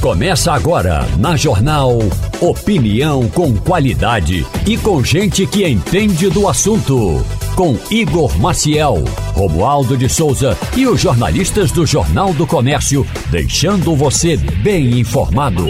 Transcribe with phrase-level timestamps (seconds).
[0.00, 1.98] Começa agora na Jornal
[2.40, 7.22] Opinião com qualidade e com gente que entende do assunto.
[7.54, 14.38] Com Igor Maciel, Romualdo de Souza e os jornalistas do Jornal do Comércio, deixando você
[14.38, 15.66] bem informado.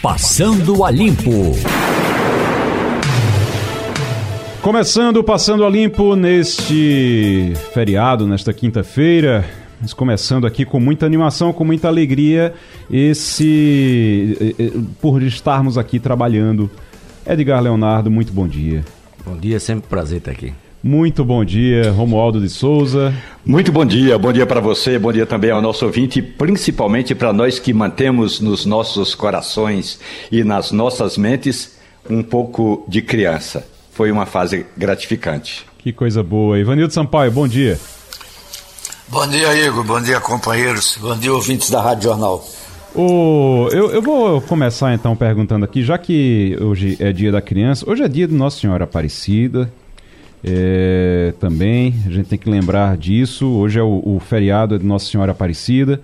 [0.00, 1.52] Passando a Limpo.
[4.62, 9.44] Começando Passando a Limpo neste feriado, nesta quinta-feira.
[9.84, 12.54] Mas começando aqui com muita animação, com muita alegria,
[12.90, 14.56] esse
[14.98, 16.70] por estarmos aqui trabalhando.
[17.26, 18.82] Edgar Leonardo, muito bom dia.
[19.26, 20.54] Bom dia, sempre um prazer estar aqui.
[20.82, 23.12] Muito bom dia, Romualdo de Souza.
[23.44, 27.30] Muito bom dia, bom dia para você, bom dia também ao nosso ouvinte, principalmente para
[27.30, 30.00] nós que mantemos nos nossos corações
[30.32, 31.76] e nas nossas mentes
[32.08, 33.68] um pouco de criança.
[33.92, 35.66] Foi uma fase gratificante.
[35.76, 36.58] Que coisa boa.
[36.58, 37.78] Ivanildo Sampaio, bom dia.
[39.14, 39.84] Bom dia, Igor.
[39.84, 40.98] Bom dia, companheiros.
[41.00, 42.44] Bom dia, ouvintes da Rádio Jornal.
[42.92, 47.88] Oh, eu, eu vou começar então perguntando aqui, já que hoje é dia da criança,
[47.88, 49.72] hoje é dia de Nossa Senhora Aparecida.
[50.42, 53.46] É, também, a gente tem que lembrar disso.
[53.46, 56.00] Hoje é o, o feriado de Nossa Senhora Aparecida.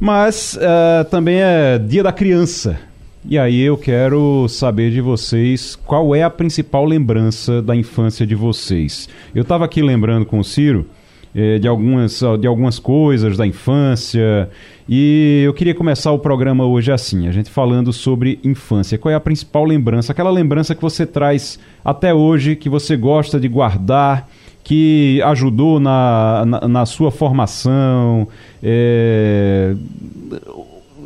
[0.00, 2.80] Mas uh, também é dia da criança.
[3.22, 8.34] E aí eu quero saber de vocês qual é a principal lembrança da infância de
[8.34, 9.10] vocês.
[9.34, 10.86] Eu estava aqui lembrando com o Ciro
[11.34, 14.48] é, de, algumas, de algumas coisas da infância.
[14.88, 18.98] E eu queria começar o programa hoje assim, a gente falando sobre infância.
[18.98, 20.12] Qual é a principal lembrança?
[20.12, 24.28] Aquela lembrança que você traz até hoje, que você gosta de guardar,
[24.62, 28.28] que ajudou na, na, na sua formação.
[28.62, 29.74] É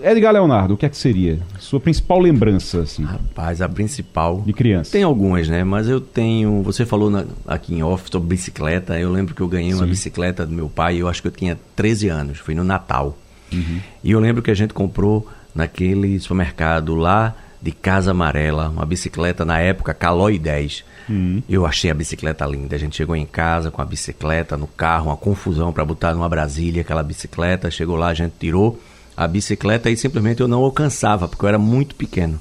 [0.02, 1.38] Edgar Leonardo, o que é que seria?
[1.58, 3.04] Sua principal lembrança, assim?
[3.04, 4.42] Rapaz, a principal.
[4.44, 4.92] De criança.
[4.92, 5.64] Tem algumas, né?
[5.64, 6.62] Mas eu tenho.
[6.62, 8.98] Você falou na, aqui em off sobre bicicleta.
[8.98, 9.78] Eu lembro que eu ganhei Sim.
[9.78, 13.16] uma bicicleta do meu pai, eu acho que eu tinha 13 anos, foi no Natal.
[13.52, 13.80] Uhum.
[14.04, 19.44] E eu lembro que a gente comprou naquele supermercado lá de Casa Amarela, uma bicicleta
[19.44, 20.84] na época Caloi 10.
[21.08, 21.42] Uhum.
[21.48, 22.76] Eu achei a bicicleta linda.
[22.76, 26.28] A gente chegou em casa com a bicicleta no carro, uma confusão para botar numa
[26.28, 27.70] Brasília aquela bicicleta.
[27.70, 28.78] Chegou lá, a gente tirou
[29.18, 32.38] a bicicleta e simplesmente eu não alcançava, porque eu era muito pequeno.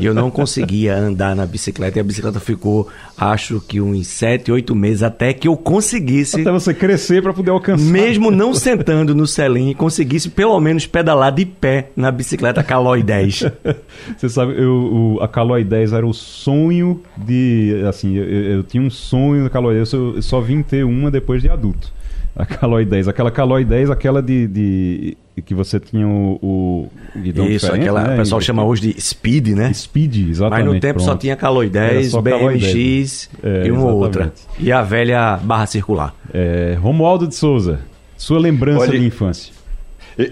[0.00, 4.50] e eu não conseguia andar na bicicleta e a bicicleta ficou, acho que uns 7,
[4.50, 6.40] 8 meses até que eu conseguisse.
[6.40, 7.84] Até você crescer para poder alcançar.
[7.84, 13.44] Mesmo não sentando no selim, conseguisse pelo menos pedalar de pé na bicicleta Caloi 10.
[14.18, 17.80] você sabe, eu, o, a Caloi 10 era o sonho de.
[17.88, 21.12] Assim, eu, eu tinha um sonho da Caloi 10, eu, eu só vim ter uma
[21.12, 21.94] depois de adulto.
[22.36, 23.08] A Caloi 10.
[23.08, 28.14] Aquela Caloi 10, aquela de, de que você tinha o, o guidão Isso, aquela, né?
[28.14, 29.72] o pessoal e, chama hoje de Speed, né?
[29.72, 30.64] Speed, exatamente.
[30.64, 31.06] Mas no tempo pronto.
[31.06, 34.32] só tinha Caloi 10, BMX é, e uma outra.
[34.58, 36.14] E a velha barra circular.
[36.32, 37.80] É, Romualdo de Souza,
[38.16, 39.55] sua lembrança Olha, de infância.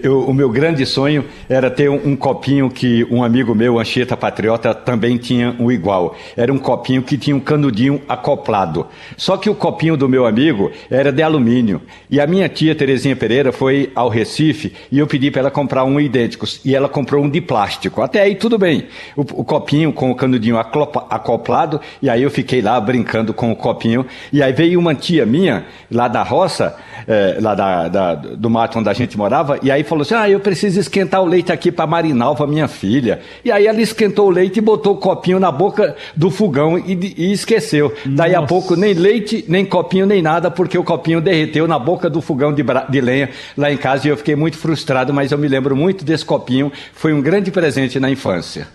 [0.01, 4.17] Eu, o meu grande sonho era ter um, um, copinho que um amigo meu, Anchieta
[4.17, 6.15] Patriota, também tinha um igual.
[6.35, 8.87] Era um copinho que tinha um canudinho acoplado.
[9.15, 11.81] Só que o copinho do meu amigo era de alumínio.
[12.09, 15.83] E a minha tia Terezinha Pereira foi ao Recife e eu pedi para ela comprar
[15.83, 16.59] um idênticos.
[16.65, 18.01] E ela comprou um de plástico.
[18.01, 18.87] Até aí tudo bem.
[19.15, 21.79] O, o copinho com o canudinho acoplado.
[22.01, 24.05] E aí eu fiquei lá brincando com o copinho.
[24.33, 26.75] E aí veio uma tia minha, lá da roça,
[27.07, 30.29] é, lá da, da, do mato onde a gente morava, e aí falou assim: Ah,
[30.29, 33.21] eu preciso esquentar o leite aqui para Marinalva, minha filha.
[33.43, 37.13] E aí ela esquentou o leite e botou o copinho na boca do fogão e,
[37.17, 37.89] e esqueceu.
[37.89, 38.01] Nossa.
[38.05, 42.09] Daí a pouco, nem leite, nem copinho, nem nada, porque o copinho derreteu na boca
[42.09, 45.37] do fogão de, de lenha lá em casa e eu fiquei muito frustrado, mas eu
[45.37, 46.71] me lembro muito desse copinho.
[46.93, 48.67] Foi um grande presente na infância.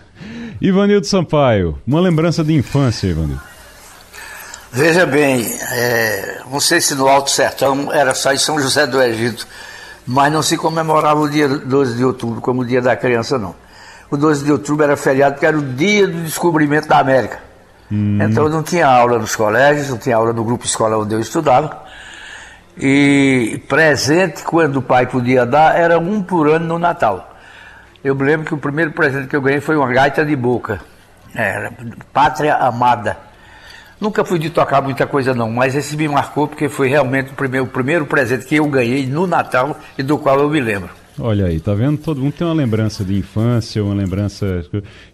[0.61, 3.41] Ivanildo Sampaio, uma lembrança de infância, Ivanildo.
[4.73, 9.01] Veja bem, é, não sei se no Alto Sertão era só em São José do
[9.01, 9.45] Egito,
[10.05, 13.55] mas não se comemorava o dia 12 de outubro como o dia da criança, não.
[14.09, 17.39] O 12 de outubro era feriado porque era o dia do descobrimento da América.
[17.91, 18.19] Hum.
[18.21, 21.83] Então não tinha aula nos colégios, não tinha aula no grupo escolar onde eu estudava.
[22.77, 27.35] E presente, quando o pai podia dar, era um por ano no Natal.
[28.03, 30.79] Eu me lembro que o primeiro presente que eu ganhei foi uma gaita de boca.
[31.35, 31.71] Era
[32.11, 33.17] Pátria Amada.
[34.01, 37.35] Nunca fui de tocar muita coisa não, mas esse me marcou porque foi realmente o
[37.35, 40.89] primeiro, o primeiro presente que eu ganhei no Natal e do qual eu me lembro.
[41.19, 41.99] Olha aí, tá vendo?
[41.99, 44.65] Todo mundo tem uma lembrança de infância, uma lembrança.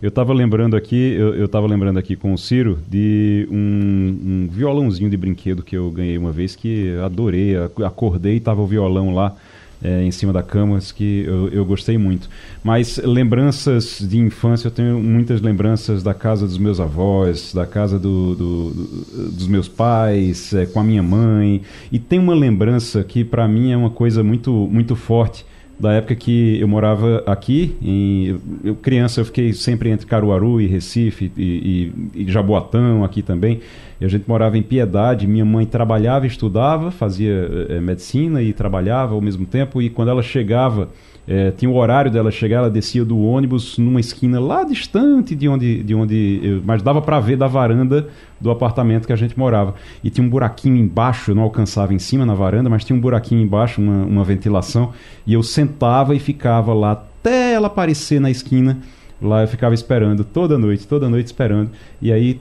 [0.01, 4.49] Eu estava lembrando aqui, eu, eu tava lembrando aqui com o Ciro de um, um,
[4.49, 7.57] violãozinho de brinquedo que eu ganhei uma vez que adorei.
[7.85, 9.35] Acordei e tava o violão lá
[9.81, 12.29] é, em cima da cama, que eu, eu, gostei muito.
[12.63, 18.00] Mas lembranças de infância, eu tenho muitas lembranças da casa dos meus avós, da casa
[18.00, 21.62] do, do, do, dos meus pais, é, com a minha mãe.
[21.91, 25.45] E tem uma lembrança que para mim é uma coisa muito, muito forte
[25.79, 27.75] da época que eu morava aqui.
[27.81, 33.21] Em, eu, criança, eu fiquei sempre entre Caruaru e Recife e, e, e Jaboatão aqui
[33.21, 33.62] também.
[34.01, 35.27] E a gente morava em Piedade.
[35.27, 39.81] Minha mãe trabalhava e estudava, fazia é, medicina e trabalhava ao mesmo tempo.
[39.81, 40.89] E quando ela chegava
[41.27, 45.50] é, tinha o horário dela chegar, ela descia do ônibus numa esquina lá distante de
[45.50, 48.07] onde, de onde eu, mas dava para ver da varanda
[48.39, 49.75] do apartamento que a gente morava.
[50.01, 53.01] E tinha um buraquinho embaixo, eu não alcançava em cima na varanda, mas tinha um
[53.01, 54.94] buraquinho embaixo, uma, uma ventilação,
[55.25, 58.77] e eu sentava e ficava lá até ela aparecer na esquina.
[59.21, 61.71] Lá eu ficava esperando toda noite, toda noite esperando.
[62.01, 62.39] E aí,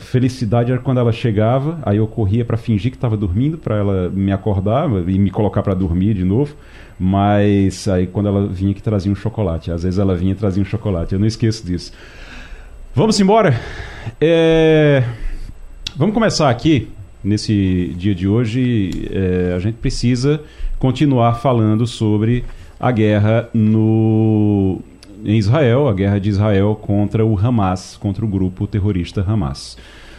[0.00, 4.10] felicidade era quando ela chegava, aí eu corria para fingir que estava dormindo, para ela
[4.10, 6.54] me acordar e me colocar para dormir de novo.
[6.98, 9.70] Mas aí quando ela vinha que trazia um chocolate.
[9.70, 11.12] Às vezes ela vinha e trazia um chocolate.
[11.12, 11.92] Eu não esqueço disso.
[12.94, 13.60] Vamos embora?
[14.20, 15.04] É...
[15.94, 16.88] Vamos começar aqui,
[17.22, 19.08] nesse dia de hoje.
[19.12, 19.52] É...
[19.54, 20.40] A gente precisa
[20.78, 22.44] continuar falando sobre
[22.80, 24.80] a guerra no...
[25.26, 29.76] em Israel, a guerra de Israel contra o Hamas, contra o grupo terrorista Hamas.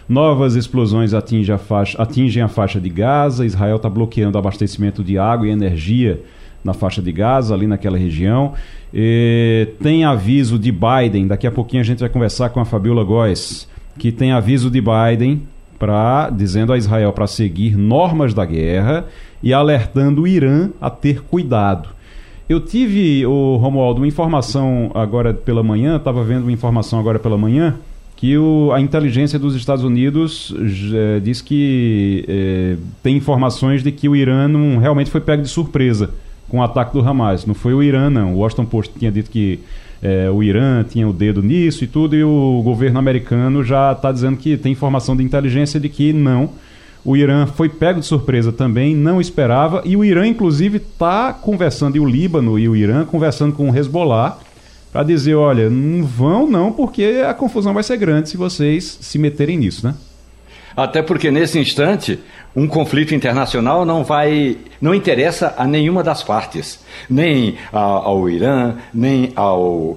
[0.07, 3.45] Novas explosões atingem a faixa, atingem a faixa de Gaza.
[3.45, 6.21] Israel está bloqueando o abastecimento de água e energia
[6.62, 8.54] na faixa de Gaza, ali naquela região.
[8.94, 13.03] E tem aviso de Biden, daqui a pouquinho a gente vai conversar com a Fabiola
[13.03, 13.68] Góes,
[13.98, 15.44] que tem aviso de Biden
[15.80, 19.06] para dizendo a Israel para seguir normas da guerra
[19.42, 21.97] e alertando o Irã a ter cuidado.
[22.50, 27.38] Eu tive, o Romualdo, uma informação agora pela manhã, estava vendo uma informação agora pela
[27.38, 27.76] manhã,
[28.16, 30.56] que o, a inteligência dos Estados Unidos
[30.94, 35.50] é, diz que é, tem informações de que o Irã não, realmente foi pego de
[35.50, 36.10] surpresa
[36.48, 37.46] com o ataque do Hamas.
[37.46, 38.34] Não foi o Irã, não.
[38.34, 39.60] O Washington Post tinha dito que
[40.02, 44.10] é, o Irã tinha o dedo nisso e tudo, e o governo americano já está
[44.10, 46.52] dizendo que tem informação de inteligência de que não.
[47.07, 51.95] O Irã foi pego de surpresa também, não esperava, e o Irã, inclusive, está conversando,
[51.95, 54.38] e o Líbano e o Irã conversando com o Hezbollah
[54.92, 59.18] para dizer: olha, não vão não, porque a confusão vai ser grande se vocês se
[59.18, 59.95] meterem nisso, né?
[60.75, 62.19] Até porque nesse instante
[62.54, 69.31] um conflito internacional não vai, não interessa a nenhuma das partes, nem ao Irã, nem
[69.33, 69.95] ao,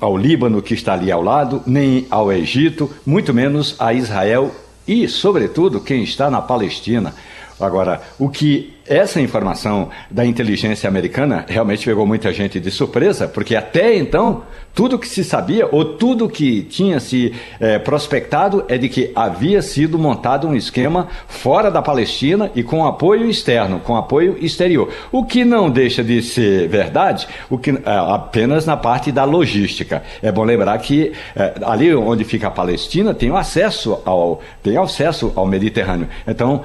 [0.00, 4.50] ao Líbano que está ali ao lado, nem ao Egito, muito menos a Israel
[4.86, 7.14] e, sobretudo, quem está na Palestina.
[7.60, 13.54] Agora, o que essa informação da inteligência americana realmente pegou muita gente de surpresa, porque
[13.54, 14.42] até então
[14.74, 19.62] tudo que se sabia ou tudo que tinha se é, prospectado é de que havia
[19.62, 24.92] sido montado um esquema fora da Palestina e com apoio externo, com apoio exterior.
[25.12, 30.02] O que não deixa de ser verdade, o que é, apenas na parte da logística.
[30.20, 35.32] É bom lembrar que é, ali onde fica a Palestina tem acesso ao tem acesso
[35.36, 36.08] ao Mediterrâneo.
[36.26, 36.62] Então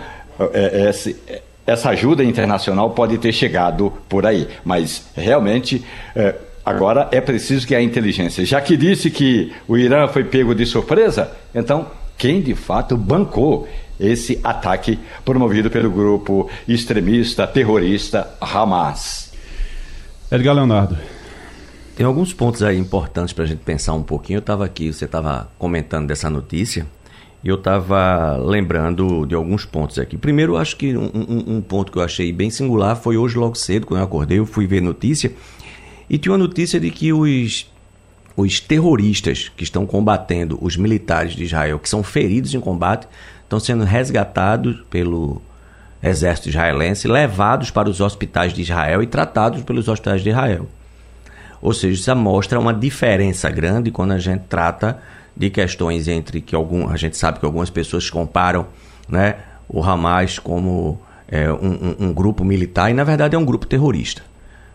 [0.53, 1.15] esse
[1.65, 5.83] essa ajuda internacional pode ter chegado por aí, mas realmente
[6.15, 10.53] é, agora é preciso que a inteligência, já que disse que o Irã foi pego
[10.53, 11.87] de surpresa, então
[12.17, 13.67] quem de fato bancou
[13.99, 19.31] esse ataque promovido pelo grupo extremista terrorista Hamas?
[20.31, 20.97] Edgar Leonardo.
[21.95, 24.37] Tem alguns pontos aí importantes para a gente pensar um pouquinho.
[24.37, 26.85] Eu estava aqui, você estava comentando dessa notícia
[27.49, 30.17] eu estava lembrando de alguns pontos aqui.
[30.17, 33.53] Primeiro, acho que um, um, um, ponto que eu achei bem singular foi hoje logo
[33.53, 35.31] cedo, quando eu acordei, eu fui ver notícia
[36.09, 37.71] e tinha uma notícia de que os,
[38.35, 43.07] os terroristas que estão combatendo os militares de Israel, que são feridos em combate,
[43.43, 45.39] estão sendo resgatados pelo
[46.01, 50.67] exército israelense, levados para os hospitais de Israel e tratados pelos hospitais de Israel.
[51.61, 54.99] Ou seja, isso mostra uma diferença grande quando a gente trata
[55.35, 58.67] de questões entre que algum, a gente sabe que algumas pessoas comparam
[59.07, 59.35] né,
[59.67, 64.21] o Hamas como é, um, um, grupo militar e na verdade é um grupo terrorista.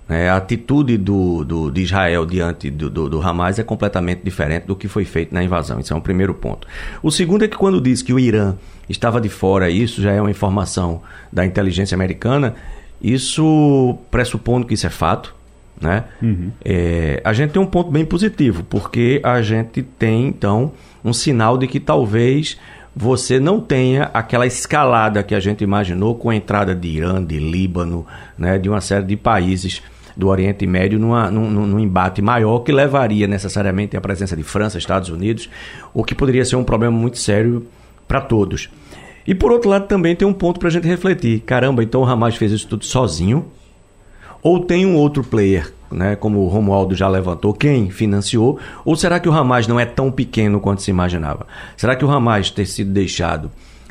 [0.08, 0.28] Né?
[0.28, 4.76] A atitude do, do, de Israel diante do, do, do, Hamas é completamente diferente do
[4.76, 5.80] que foi feito na invasão.
[5.80, 6.66] Isso é um primeiro ponto.
[7.02, 8.56] O segundo é que quando diz que o Irã
[8.88, 11.00] estava de fora, isso já é uma informação
[11.32, 12.54] da inteligência americana,
[13.00, 15.34] isso pressupondo que isso é fato,
[15.80, 16.04] né?
[16.22, 16.50] Uhum.
[16.64, 20.72] É, a gente tem um ponto bem positivo, porque a gente tem, então,
[21.04, 22.58] um sinal de que talvez
[22.94, 27.38] você não tenha aquela escalada que a gente imaginou com a entrada de Irã, de
[27.38, 28.06] Líbano,
[28.36, 29.82] né, de uma série de países
[30.16, 34.76] do Oriente Médio numa, num, num, embate maior que levaria necessariamente à presença de França,
[34.76, 35.48] Estados Unidos,
[35.94, 37.66] o que poderia ser um problema muito sério
[38.06, 38.68] para todos.
[39.26, 41.40] E por outro lado também tem um ponto para a gente refletir.
[41.40, 43.46] Caramba, então o Hamas fez isso tudo sozinho?
[44.42, 48.58] Ou tem um outro player, né, como o Romualdo já levantou, quem financiou?
[48.84, 51.46] Ou será que o Hamas não é tão pequeno quanto se imaginava?
[51.76, 53.50] Será que o Hamas ter sido deixado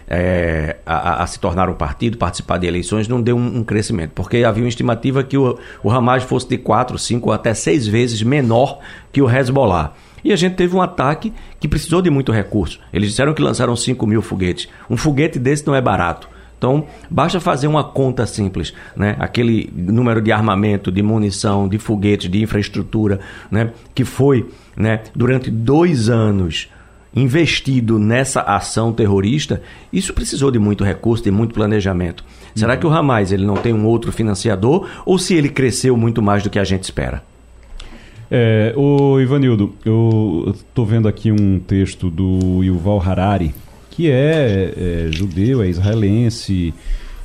[0.09, 4.11] é, a, a, se tornar um partido, participar de eleições, não deu um, um crescimento,
[4.15, 7.85] porque havia uma estimativa que o, o Hamas fosse de 4, 5 ou até 6
[7.87, 8.79] vezes menor
[9.13, 9.93] que o Hezbollah.
[10.23, 12.79] E a gente teve um ataque que precisou de muito recurso.
[12.91, 14.67] Eles disseram que lançaram 5 mil foguetes.
[14.89, 16.27] Um foguete desse não é barato.
[16.59, 19.15] Então, basta fazer uma conta simples, né?
[19.17, 23.71] Aquele número de armamento, de munição, de foguetes, de infraestrutura, né?
[23.95, 24.99] Que foi, né?
[25.15, 26.69] Durante dois anos
[27.15, 29.61] investido nessa ação terrorista,
[29.91, 32.23] isso precisou de muito recurso, de muito planejamento.
[32.53, 32.79] Será uhum.
[32.79, 36.43] que o Hamas ele não tem um outro financiador ou se ele cresceu muito mais
[36.43, 37.23] do que a gente espera?
[38.29, 43.55] É, o Ivanildo, eu estou vendo aqui um texto do Yuval Harari,
[43.99, 46.73] que é, é judeu, é israelense,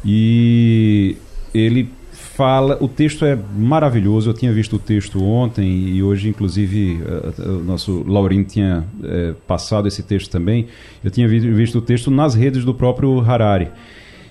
[0.04, 1.16] e
[1.54, 7.00] ele fala, o texto é maravilhoso, eu tinha visto o texto ontem e hoje, inclusive,
[7.00, 10.66] uh, o nosso Laurindo tinha uh, passado esse texto também.
[11.04, 13.68] Eu tinha vi visto o texto nas redes do próprio Harari.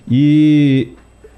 [0.06, 0.88] E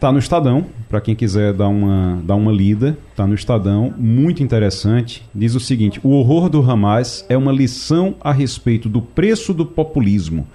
[0.00, 4.42] tá no Estadão, para quem quiser dar uma, dar uma lida, tá no Estadão, muito
[4.42, 5.22] interessante.
[5.32, 9.64] Diz o seguinte: o horror do Hamas é uma lição a respeito do preço do
[9.64, 10.48] populismo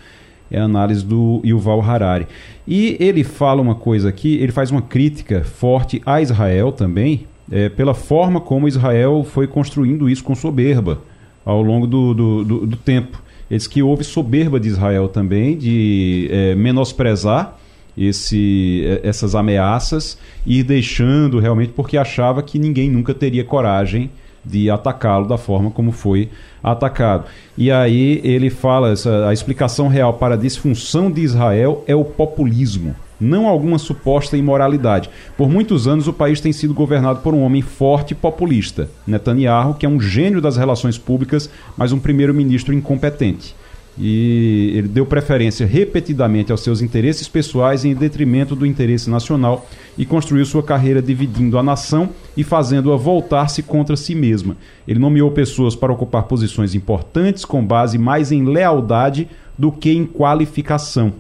[0.52, 2.28] é a análise do Yuval Harari.
[2.68, 7.70] E ele fala uma coisa aqui, ele faz uma crítica forte a Israel também, é,
[7.70, 11.02] pela forma como Israel foi construindo isso com soberba
[11.46, 13.22] ao longo do, do, do, do tempo.
[13.50, 17.58] Ele diz que houve soberba de Israel também, de é, menosprezar
[17.98, 24.10] esse, é, essas ameaças e deixando realmente porque achava que ninguém nunca teria coragem
[24.44, 26.30] de atacá-lo da forma como foi
[26.64, 27.26] atacado.
[27.58, 32.04] E aí ele fala, essa, a explicação real para a disfunção de Israel é o
[32.04, 35.10] populismo, não alguma suposta imoralidade.
[35.38, 39.76] Por muitos anos o país tem sido governado por um homem forte e populista, Netanyahu,
[39.76, 43.56] que é um gênio das relações públicas, mas um primeiro-ministro incompetente
[43.98, 49.68] e ele deu preferência repetidamente aos seus interesses pessoais em detrimento do interesse nacional
[49.98, 54.56] e construiu sua carreira dividindo a nação e fazendo-a voltar-se contra si mesma.
[54.88, 60.06] Ele nomeou pessoas para ocupar posições importantes com base mais em lealdade do que em
[60.06, 61.14] qualificação.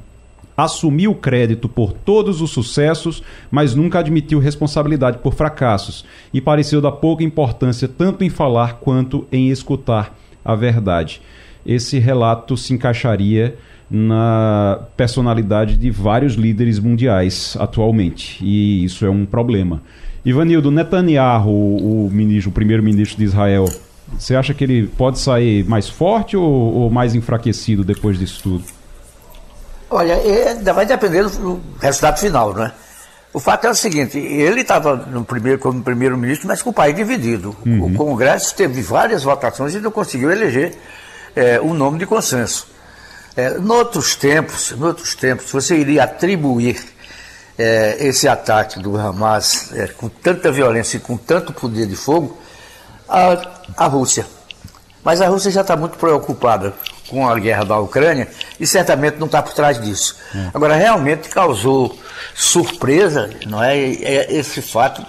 [0.56, 6.92] Assumiu crédito por todos os sucessos, mas nunca admitiu responsabilidade por fracassos e pareceu dar
[6.94, 11.22] pouca importância tanto em falar quanto em escutar a verdade
[11.66, 13.56] esse relato se encaixaria
[13.90, 18.44] na personalidade de vários líderes mundiais atualmente.
[18.44, 19.82] E isso é um problema.
[20.24, 23.66] Ivanildo, Netanyahu, o, ministro, o primeiro-ministro de Israel,
[24.18, 28.64] você acha que ele pode sair mais forte ou, ou mais enfraquecido depois disso tudo?
[29.90, 32.72] Olha, é, vai depender do resultado final, né?
[33.34, 36.96] O fato é o seguinte, ele estava no primeiro, como primeiro-ministro, mas com o país
[36.96, 37.56] dividido.
[37.66, 37.86] Uhum.
[37.86, 40.78] O Congresso teve várias votações e não conseguiu eleger
[41.36, 42.68] é, um nome de consenso.
[43.36, 46.84] É, noutros tempos, noutros tempos, você iria atribuir
[47.58, 52.38] é, esse ataque do Hamas é, com tanta violência e com tanto poder de fogo
[53.08, 53.38] à,
[53.78, 54.26] à Rússia.
[55.04, 56.74] Mas a Rússia já está muito preocupada
[57.08, 58.28] com a guerra da Ucrânia
[58.60, 60.18] e certamente não está por trás disso.
[60.34, 60.52] É.
[60.54, 61.98] Agora, realmente causou
[62.36, 65.06] surpresa não é, é esse fato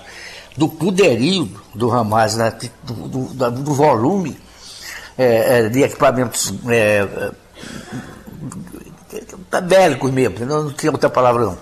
[0.57, 2.53] do poderio do Hamas, né,
[2.83, 4.39] do, do, do volume
[5.71, 7.07] de equipamentos é,
[9.53, 11.59] é, bélicos mesmo, não, não tinha outra palavra não.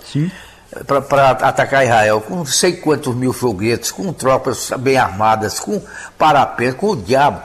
[1.09, 5.83] Para atacar Israel, com não sei quantos mil foguetes, com tropas bem armadas, com
[6.17, 7.43] parapente, com o diabo.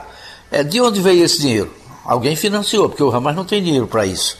[0.50, 1.74] É, de onde veio esse dinheiro?
[2.04, 4.38] Alguém financiou, porque o Hamas não tem dinheiro para isso.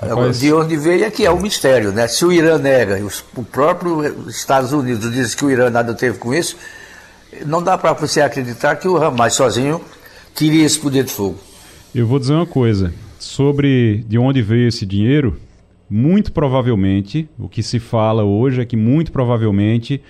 [0.00, 0.38] Rapaz.
[0.38, 2.06] De onde veio é que é o mistério, né?
[2.06, 6.18] Se o Irã nega, os, o próprio Estados Unidos diz que o Irã nada teve
[6.18, 6.56] com isso,
[7.44, 9.80] não dá para você acreditar que o Hamas sozinho
[10.34, 11.36] teria esse poder de fogo.
[11.94, 12.92] Eu vou dizer uma coisa.
[13.18, 15.36] Sobre de onde veio esse dinheiro,
[15.88, 20.00] muito provavelmente, o que se fala hoje é que muito provavelmente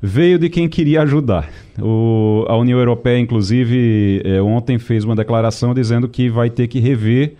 [0.00, 1.50] veio de quem queria ajudar.
[1.78, 6.78] O, a União Europeia, inclusive, é, ontem fez uma declaração dizendo que vai ter que
[6.78, 7.34] rever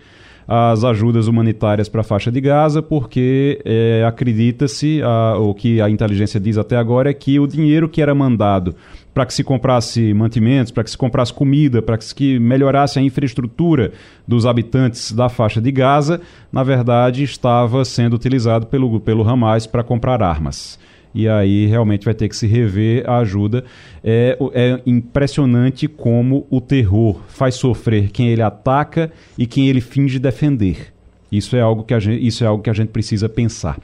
[0.47, 4.99] as ajudas humanitárias para a faixa de Gaza, porque é, acredita-se,
[5.39, 8.75] o que a inteligência diz até agora é que o dinheiro que era mandado
[9.13, 13.01] para que se comprasse mantimentos, para que se comprasse comida, para que se melhorasse a
[13.01, 13.91] infraestrutura
[14.27, 19.83] dos habitantes da faixa de Gaza, na verdade estava sendo utilizado pelo, pelo Hamas para
[19.83, 20.79] comprar armas.
[21.13, 23.65] E aí realmente vai ter que se rever a ajuda.
[24.03, 30.19] É, é impressionante como o terror faz sofrer quem ele ataca e quem ele finge
[30.19, 30.93] defender.
[31.31, 33.79] Isso é algo que a gente, isso é algo que a gente precisa pensar.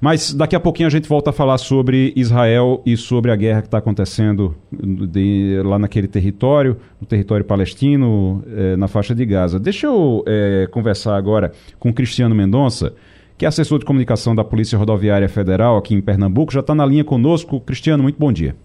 [0.00, 3.60] Mas daqui a pouquinho a gente volta a falar sobre Israel e sobre a guerra
[3.60, 9.60] que está acontecendo de, lá naquele território, no território palestino, é, na faixa de Gaza.
[9.60, 12.92] Deixa eu é, conversar agora com Cristiano Mendonça,
[13.36, 16.84] que é assessor de comunicação da Polícia Rodoviária Federal aqui em Pernambuco, já está na
[16.84, 17.60] linha conosco.
[17.60, 18.56] Cristiano, muito bom dia.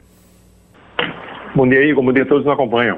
[1.56, 2.04] Bom dia, Igor.
[2.04, 2.98] Bom dia a todos que nos acompanham.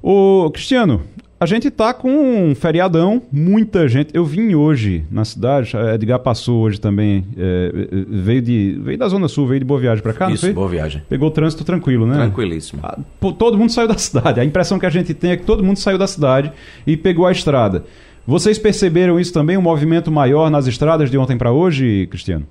[0.00, 1.02] Ô, Cristiano,
[1.40, 4.10] a gente tá com um feriadão, muita gente.
[4.12, 7.70] Eu vim hoje na cidade, a Edgar passou hoje também, é,
[8.08, 11.02] veio, de, veio da Zona Sul, veio de Boa Viagem para cá, Isso, Boa Viagem.
[11.08, 12.16] Pegou o trânsito tranquilo, né?
[12.16, 12.80] Tranquilíssimo.
[12.82, 12.98] Ah,
[13.38, 14.40] todo mundo saiu da cidade.
[14.40, 16.50] A impressão que a gente tem é que todo mundo saiu da cidade
[16.84, 17.84] e pegou a estrada.
[18.26, 22.46] Vocês perceberam isso também, um movimento maior nas estradas de ontem para hoje, Cristiano?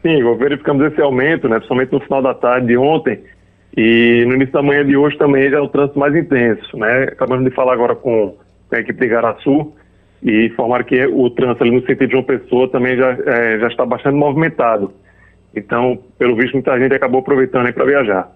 [0.00, 3.20] Sim, verificamos esse aumento, né, principalmente no final da tarde de ontem,
[3.76, 7.04] e no início da manhã de hoje também já é o trânsito mais intenso, né?
[7.04, 8.36] Acabamos de falar agora com
[8.70, 9.72] a equipe de Garaçu
[10.22, 13.68] e informar que o trânsito ali no sentido de uma pessoa também já, é, já
[13.68, 14.92] está bastante movimentado.
[15.54, 18.30] Então, pelo visto, muita gente acabou aproveitando para viajar.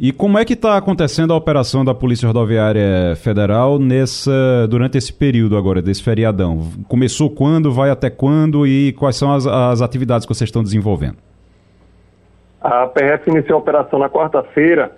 [0.00, 5.12] E como é que está acontecendo a operação da Polícia Rodoviária Federal nessa, durante esse
[5.12, 6.70] período agora, desse feriadão?
[6.86, 11.16] Começou quando, vai até quando e quais são as, as atividades que vocês estão desenvolvendo?
[12.60, 14.90] A PRF iniciou a operação na quarta-feira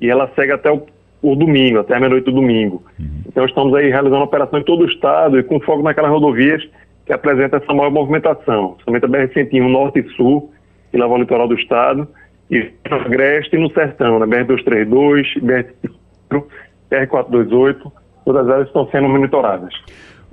[0.00, 0.82] e ela segue até o,
[1.22, 2.82] o domingo, até a meia-noite do domingo.
[2.98, 3.22] Uhum.
[3.26, 6.62] Então estamos aí realizando operação em todo o estado e com foco naquelas rodovias
[7.06, 10.52] que apresentam essa maior movimentação, principalmente a BR-101 Norte e Sul,
[10.90, 12.06] que leva ao litoral do estado,
[12.50, 16.44] e no Agreste e no Sertão, na BR-232, BR-428,
[16.90, 17.92] BR-428,
[18.24, 19.72] todas elas estão sendo monitoradas.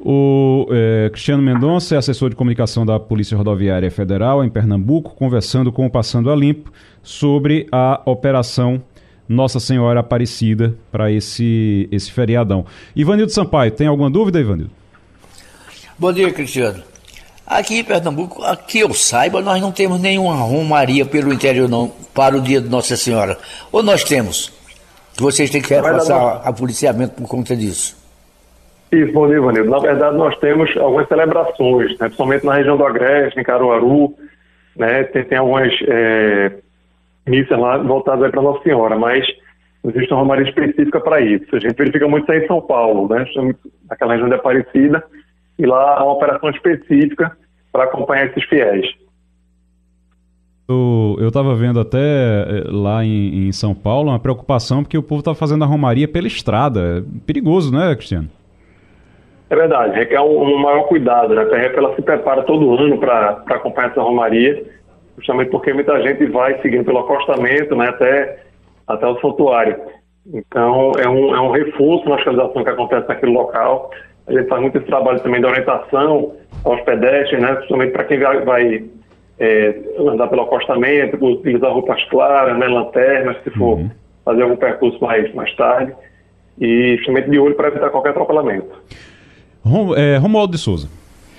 [0.05, 5.72] O é, Cristiano Mendonça é assessor de comunicação da Polícia Rodoviária Federal em Pernambuco, conversando
[5.72, 8.83] com o Passando a Limpo sobre a operação
[9.29, 12.65] Nossa Senhora Aparecida para esse, esse feriadão.
[12.93, 14.72] Ivanildo Sampaio, tem alguma dúvida, Ivanildo?
[15.98, 16.83] Bom dia, Cristiano.
[17.48, 22.36] Aqui em Pernambuco, que eu saiba, nós não temos nenhuma romaria pelo interior não, para
[22.36, 23.38] o dia de Nossa Senhora.
[23.72, 24.51] Ou nós temos?
[25.17, 28.02] Vocês têm que passar a policiamento por conta disso.
[28.93, 29.71] Isso, bom dia, Ivanildo.
[29.71, 34.13] Na verdade, nós temos algumas celebrações, né, principalmente na região do Agreste, em Caruaru,
[34.75, 36.51] né, tem, tem algumas é,
[37.25, 39.25] missas lá voltadas para Nossa Senhora, mas
[39.83, 41.55] existe uma romaria específica para isso.
[41.55, 43.25] A gente verifica muito isso aí em São Paulo, né,
[43.89, 45.03] naquela região de Aparecida,
[45.57, 47.35] e lá há uma operação específica
[47.72, 48.85] para acompanhar esses fiéis.
[50.70, 55.20] Eu estava vendo até eh, lá em, em, São Paulo uma preocupação porque o povo
[55.20, 57.00] está fazendo a romaria pela estrada.
[57.00, 58.29] É perigoso, né, Cristiano?
[59.53, 61.44] É verdade, requer um, um maior cuidado, né?
[61.44, 64.63] A PRF ela se prepara todo ano para acompanhar essa romaria,
[65.16, 68.39] justamente porque muita gente vai seguindo pelo acostamento, né, até,
[68.87, 69.79] até o santuário.
[70.33, 73.92] Então, é um, é um reforço na fiscalização que acontece naquele local.
[74.25, 76.33] A gente faz muito esse trabalho também de orientação
[76.66, 78.85] aos pedestres, né, principalmente para quem vai, vai
[79.37, 83.92] é, andar pelo acostamento, utilizar roupas claras, né, lanternas, se for uhum.
[84.25, 85.94] fazer algum percurso mais, mais tarde.
[86.59, 88.81] E justamente de olho para evitar qualquer atropelamento.
[89.63, 90.89] Rom, é, Romualdo de Souza.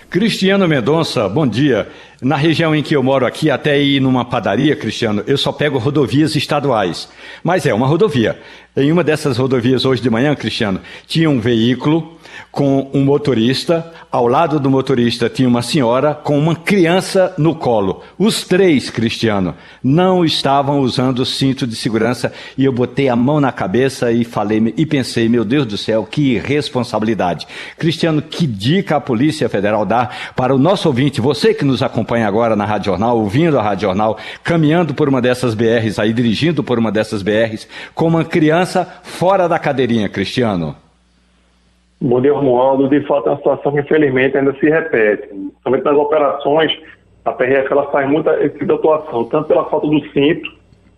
[0.08, 1.88] Cristiano Mendonça, bom dia.
[2.22, 5.76] Na região em que eu moro aqui, até ir numa padaria, Cristiano, eu só pego
[5.76, 7.08] rodovias estaduais.
[7.42, 8.40] Mas é uma rodovia.
[8.76, 12.13] Em uma dessas rodovias hoje de manhã, Cristiano, tinha um veículo
[12.50, 18.02] com um motorista, ao lado do motorista tinha uma senhora com uma criança no colo.
[18.18, 23.50] Os três, Cristiano, não estavam usando cinto de segurança e eu botei a mão na
[23.50, 27.46] cabeça e falei e pensei, meu Deus do céu, que responsabilidade.
[27.78, 32.28] Cristiano, que dica a Polícia Federal dá para o nosso ouvinte, você que nos acompanha
[32.28, 36.62] agora na Rádio Jornal, ouvindo a Rádio Jornal, caminhando por uma dessas BRs aí, dirigindo
[36.62, 40.83] por uma dessas BRs, com uma criança fora da cadeirinha, Cristiano?
[42.00, 42.88] Bom dia, Romualdo.
[42.88, 45.28] De fato, é uma situação que, infelizmente, ainda se repete.
[45.62, 46.72] Somente nas operações,
[47.24, 50.50] a PRF ela faz muita esse tipo atuação, tanto pela falta do cinto,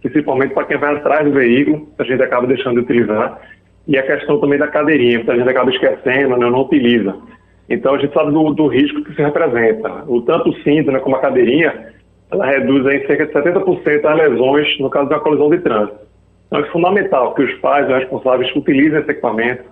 [0.02, 3.40] principalmente para quem vai atrás do veículo, a gente acaba deixando de utilizar,
[3.86, 7.14] e a questão também da cadeirinha, que a gente acaba esquecendo, né, não utiliza.
[7.68, 10.04] Então, a gente sabe do, do risco que se representa.
[10.06, 11.92] O tanto o cinto né, como a cadeirinha,
[12.30, 15.98] ela reduz em cerca de 70% as lesões no caso de uma colisão de trânsito.
[16.46, 19.64] Então, é fundamental que os pais, os responsáveis, utilizem esse equipamento,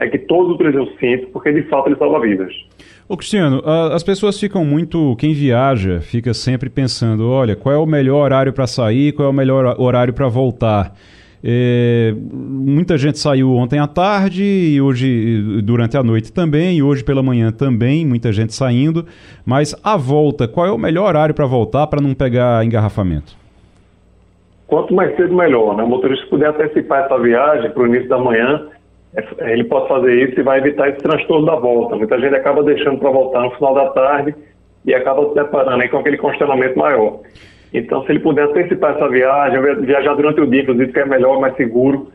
[0.00, 2.52] é que todos utilizem o cinto, porque de fato ele salva vidas.
[3.08, 5.16] Ô Cristiano, as pessoas ficam muito.
[5.16, 9.30] Quem viaja fica sempre pensando: olha, qual é o melhor horário para sair, qual é
[9.30, 10.92] o melhor horário para voltar.
[11.42, 17.04] É, muita gente saiu ontem à tarde e hoje durante a noite também, e hoje
[17.04, 19.06] pela manhã também, muita gente saindo.
[19.46, 23.36] Mas a volta, qual é o melhor horário para voltar para não pegar engarrafamento?
[24.66, 25.76] Quanto mais cedo, melhor.
[25.76, 25.82] Né?
[25.82, 28.66] O motorista puder antecipar essa viagem para o início da manhã,
[29.40, 31.96] ele pode fazer isso e vai evitar esse transtorno da volta.
[31.96, 34.34] Muita gente acaba deixando para voltar no final da tarde
[34.84, 37.20] e acaba se deparando aí com aquele congestionamento maior.
[37.72, 41.38] Então, se ele puder antecipar essa viagem, viajar durante o dia, inclusive, que é melhor,
[41.38, 42.08] mais seguro,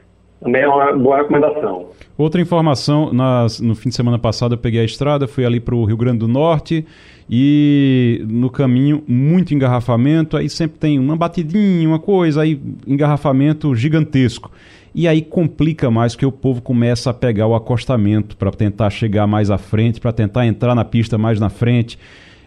[0.44, 1.88] também é uma boa recomendação.
[2.18, 5.74] Outra informação, nas, no fim de semana passado eu peguei a estrada, fui ali para
[5.74, 6.86] o Rio Grande do Norte
[7.30, 14.52] e no caminho muito engarrafamento, aí sempre tem uma batidinha, uma coisa, aí engarrafamento gigantesco.
[14.95, 19.25] E aí complica mais que o povo começa a pegar o acostamento para tentar chegar
[19.25, 21.97] mais à frente, para tentar entrar na pista mais na frente.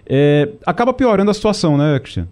[0.08, 2.28] É, acaba piorando a situação, né, Cristiano?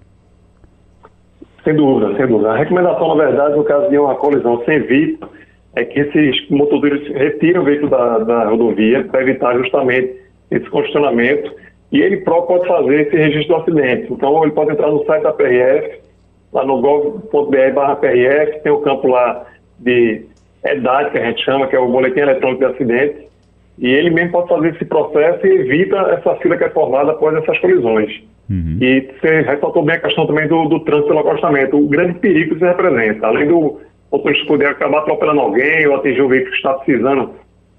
[1.65, 2.53] Sem dúvida, sem dúvida.
[2.53, 5.29] A recomendação, na verdade, no caso de uma colisão sem vítima,
[5.75, 10.15] é que esses motoristas retirem o veículo da, da rodovia para evitar justamente
[10.51, 11.53] esse congestionamento
[11.91, 14.13] e ele próprio pode fazer esse registro do acidente.
[14.13, 16.01] Então, ele pode entrar no site da PRF,
[16.53, 19.47] lá no gov.br/prf, tem o campo lá
[19.79, 20.27] de
[20.65, 23.29] EDAD, que a gente chama, que é o Boletim Eletrônico de Acidente,
[23.79, 27.35] e ele mesmo pode fazer esse processo e evita essa fila que é formada após
[27.37, 28.23] essas colisões.
[28.49, 28.79] Uhum.
[28.81, 32.51] E você ressaltou bem a questão também do, do trânsito pelo acostamento, o grande perigo
[32.51, 33.27] que isso representa.
[33.27, 33.81] Além do
[34.13, 37.31] motorista poder acabar atropelando alguém ou atingir um veículo que está precisando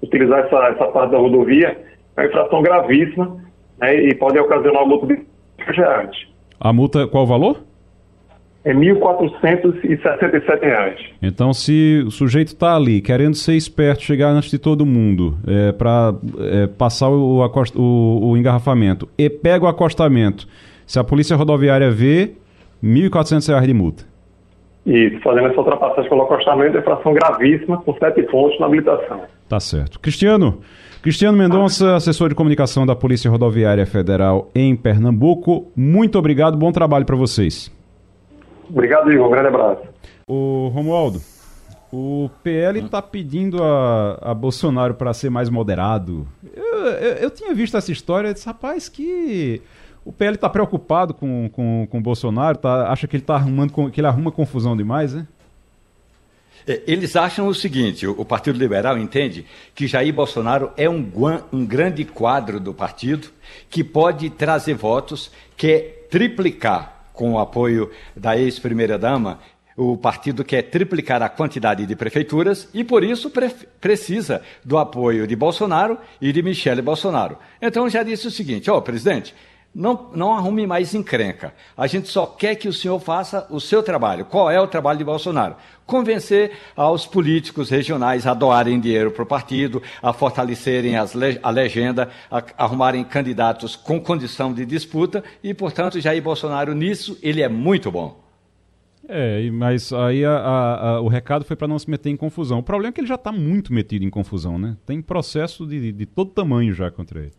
[0.02, 1.78] utilizar essa, essa parte da rodovia,
[2.16, 3.36] é uma infração gravíssima
[3.80, 5.24] né, e pode ocasionar uma multa de
[5.72, 6.16] reais.
[6.60, 7.65] A multa, qual o valor?
[8.66, 11.12] É R$ 1.467.
[11.22, 15.70] Então, se o sujeito está ali querendo ser esperto, chegar antes de todo mundo é,
[15.70, 20.48] para é, passar o, o, o, engarrafamento e pega o acostamento,
[20.84, 22.32] se a polícia rodoviária vê,
[22.82, 24.02] R$ 1.400 de multa.
[24.84, 29.20] Isso, fazendo essa ultrapassagem pelo acostamento é infração gravíssima, com sete pontos na habilitação.
[29.48, 30.00] Tá certo.
[30.00, 30.58] Cristiano,
[31.02, 37.04] Cristiano Mendonça, assessor de comunicação da Polícia Rodoviária Federal em Pernambuco, muito obrigado, bom trabalho
[37.04, 37.70] para vocês.
[38.68, 39.26] Obrigado, Igor.
[39.26, 39.82] Um grande abraço.
[40.28, 41.20] O Romualdo,
[41.92, 46.26] o PL está pedindo a, a Bolsonaro para ser mais moderado.
[46.54, 49.62] Eu, eu, eu, tinha visto essa história e disse, rapaz, que
[50.04, 53.72] o PL está preocupado com, com, com o Bolsonaro, tá, acha que ele tá arrumando
[53.90, 55.26] que ele arruma confusão demais, né?
[56.66, 61.08] É, eles acham o seguinte: o Partido Liberal entende que Jair Bolsonaro é um,
[61.52, 63.28] um grande quadro do partido
[63.70, 65.78] que pode trazer votos, que é
[66.10, 69.40] triplicar com o apoio da ex-primeira-dama,
[69.76, 73.50] o partido quer triplicar a quantidade de prefeituras e, por isso, pre
[73.80, 77.36] precisa do apoio de Bolsonaro e de Michele Bolsonaro.
[77.60, 79.34] Então, já disse o seguinte: ó, oh, presidente,
[79.76, 81.52] não, não arrume mais encrenca.
[81.76, 84.24] A gente só quer que o senhor faça o seu trabalho.
[84.24, 85.54] Qual é o trabalho de Bolsonaro?
[85.84, 92.08] Convencer aos políticos regionais a doarem dinheiro para o partido, a fortalecerem le a legenda,
[92.30, 97.90] a arrumarem candidatos com condição de disputa e, portanto, Jair Bolsonaro nisso ele é muito
[97.90, 98.24] bom.
[99.08, 102.58] É, mas aí a, a, a, o recado foi para não se meter em confusão.
[102.60, 104.76] O problema é que ele já está muito metido em confusão, né?
[104.86, 107.32] Tem processo de, de todo tamanho já contra ele.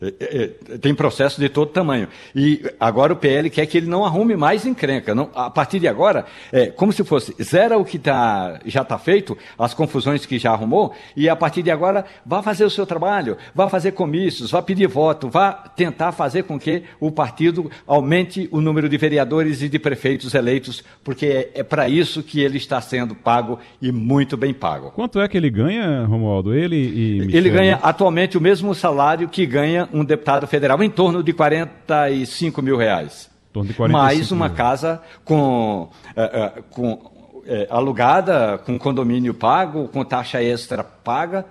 [0.00, 2.06] É, é, é, tem processo de todo tamanho.
[2.34, 5.14] E agora o PL quer que ele não arrume mais encrenca.
[5.14, 8.98] Não, a partir de agora, é como se fosse zera o que tá, já está
[8.98, 12.84] feito, as confusões que já arrumou, e a partir de agora vá fazer o seu
[12.84, 18.48] trabalho, vá fazer comícios, vá pedir voto, vá tentar fazer com que o partido aumente
[18.52, 22.58] o número de vereadores e de prefeitos eleitos, porque é, é para isso que ele
[22.58, 24.90] está sendo pago e muito bem pago.
[24.90, 26.54] Quanto é que ele ganha, Romualdo?
[26.54, 27.38] Ele e Michel?
[27.38, 32.62] Ele ganha atualmente o mesmo salário que ganha um deputado federal em torno de 45
[32.62, 33.30] mil reais.
[33.52, 34.56] Torno de 45 mais uma mil.
[34.56, 41.44] casa com, uh, uh, com uh, alugada, com condomínio pago, com taxa extra paga.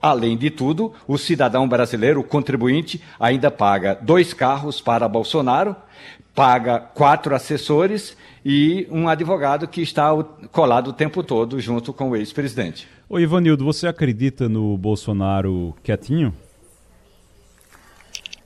[0.00, 5.76] Além de tudo, o cidadão brasileiro, o contribuinte, ainda paga dois carros para Bolsonaro,
[6.34, 10.10] paga quatro assessores e um advogado que está
[10.50, 12.88] colado o tempo todo junto com o ex-presidente.
[13.08, 16.34] Ô Ivanildo, você acredita no Bolsonaro quietinho?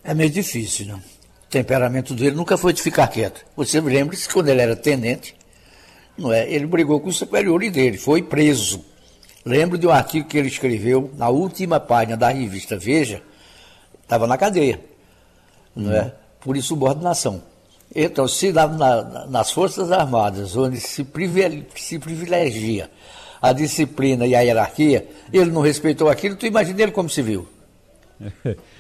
[0.07, 0.99] É meio difícil, não?
[0.99, 3.45] O temperamento dele nunca foi de ficar quieto.
[3.57, 5.35] Você lembre-se que quando ele era tenente,
[6.17, 6.49] não é?
[6.49, 8.85] Ele brigou com o superior dele, foi preso.
[9.45, 13.21] Lembro de um artigo que ele escreveu na última página da revista Veja,
[14.01, 14.81] estava na cadeia,
[15.75, 16.15] não é?
[16.41, 17.43] Por insubordinação.
[17.93, 21.05] Então, se na, na, nas Forças Armadas, onde se,
[21.77, 22.89] se privilegia
[23.43, 27.49] a disciplina e a hierarquia, ele não respeitou aquilo, tu imagina ele como civil.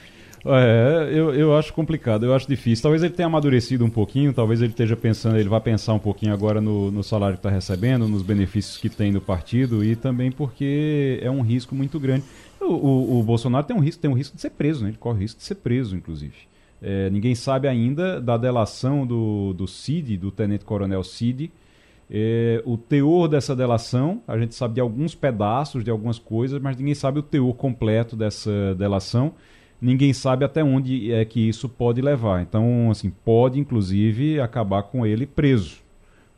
[0.48, 2.82] É, eu, eu acho complicado, eu acho difícil.
[2.82, 6.32] Talvez ele tenha amadurecido um pouquinho, talvez ele esteja pensando, ele vai pensar um pouquinho
[6.32, 10.30] agora no, no salário que está recebendo, nos benefícios que tem no partido e também
[10.30, 12.24] porque é um risco muito grande.
[12.60, 14.90] O, o, o, Bolsonaro tem um risco, tem um risco de ser preso, né?
[14.90, 16.34] Ele corre o risco de ser preso, inclusive.
[16.80, 21.50] É, ninguém sabe ainda da delação do, do Cid, do tenente-coronel Cid.
[22.08, 26.76] É, o teor dessa delação, a gente sabe de alguns pedaços, de algumas coisas, mas
[26.76, 29.34] ninguém sabe o teor completo dessa delação
[29.80, 32.42] ninguém sabe até onde é que isso pode levar.
[32.42, 35.78] Então, assim, pode inclusive acabar com ele preso.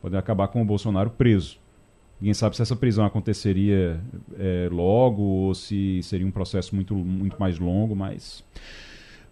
[0.01, 1.59] Pode acabar com o Bolsonaro preso.
[2.21, 4.01] Ninguém sabe se essa prisão aconteceria
[4.39, 8.45] é, logo ou se seria um processo muito, muito mais longo, mas.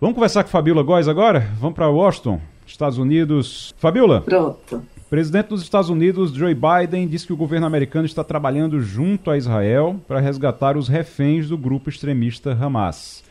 [0.00, 1.40] Vamos conversar com Fabiola Góes agora?
[1.58, 3.74] Vamos para Washington, Estados Unidos.
[3.78, 4.20] Fabiola.
[4.20, 4.82] Pronto.
[5.08, 9.38] Presidente dos Estados Unidos, Joe Biden, disse que o governo americano está trabalhando junto a
[9.38, 13.24] Israel para resgatar os reféns do grupo extremista Hamas.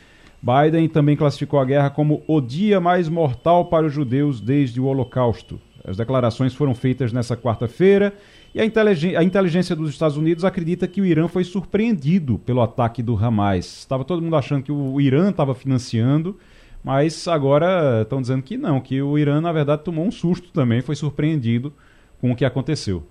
[0.46, 4.86] Biden também classificou a guerra como o dia mais mortal para os judeus desde o
[4.86, 5.60] Holocausto.
[5.84, 8.14] As declarações foram feitas nesta quarta-feira
[8.54, 13.02] e a, a inteligência dos Estados Unidos acredita que o Irã foi surpreendido pelo ataque
[13.02, 13.66] do Hamas.
[13.66, 16.38] Estava todo mundo achando que o Irã estava financiando
[16.86, 20.84] mas agora estão dizendo que não, que o Irã, na verdade, tomou um susto também,
[20.84, 21.74] foi surpreendido
[22.22, 23.02] com o que aconteceu.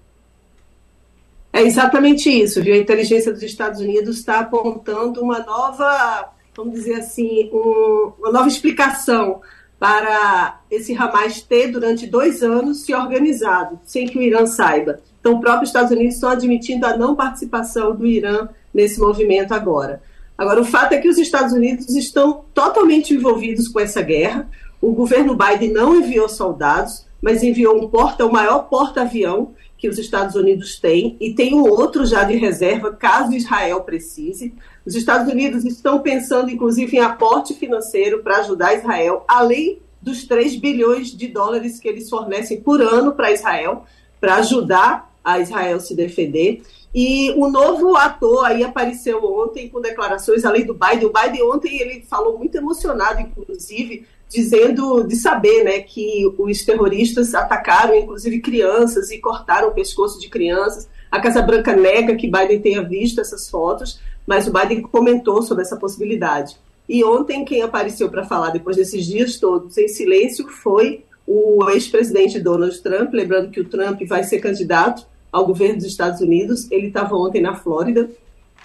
[1.53, 2.73] É exatamente isso, viu?
[2.73, 8.49] A inteligência dos Estados Unidos está apontando uma nova, vamos dizer assim, um, uma nova
[8.49, 9.41] explicação
[9.79, 15.01] para esse Hamas ter, durante dois anos, se organizado, sem que o Irã saiba.
[15.21, 20.03] Então, o próprio Estados Unidos estão admitindo a não participação do Irã nesse movimento agora.
[20.37, 24.49] Agora, o fato é que os Estados Unidos estão totalmente envolvidos com essa guerra.
[24.81, 29.53] O governo Biden não enviou soldados, mas enviou um porta, o maior porta-avião
[29.85, 34.55] que os Estados Unidos têm, e tem um outro já de reserva, caso Israel precise.
[34.83, 40.57] Os Estados Unidos estão pensando, inclusive, em aporte financeiro para ajudar Israel, além dos 3
[40.57, 43.85] bilhões de dólares que eles fornecem por ano para Israel,
[44.19, 46.63] para ajudar a Israel se defender.
[46.95, 51.11] E o novo ator aí apareceu ontem com declarações, além do Biden.
[51.11, 57.35] O Biden ontem ele falou muito emocionado, inclusive, dizendo de saber né, que os terroristas
[57.35, 60.89] atacaram, inclusive, crianças e cortaram o pescoço de crianças.
[61.11, 65.63] A Casa Branca nega que Biden tenha visto essas fotos, mas o Biden comentou sobre
[65.63, 66.57] essa possibilidade.
[66.89, 72.41] E ontem, quem apareceu para falar, depois desses dias todos em silêncio, foi o ex-presidente
[72.41, 73.13] Donald Trump.
[73.15, 76.71] Lembrando que o Trump vai ser candidato ao governo dos Estados Unidos.
[76.71, 78.11] Ele estava ontem na Flórida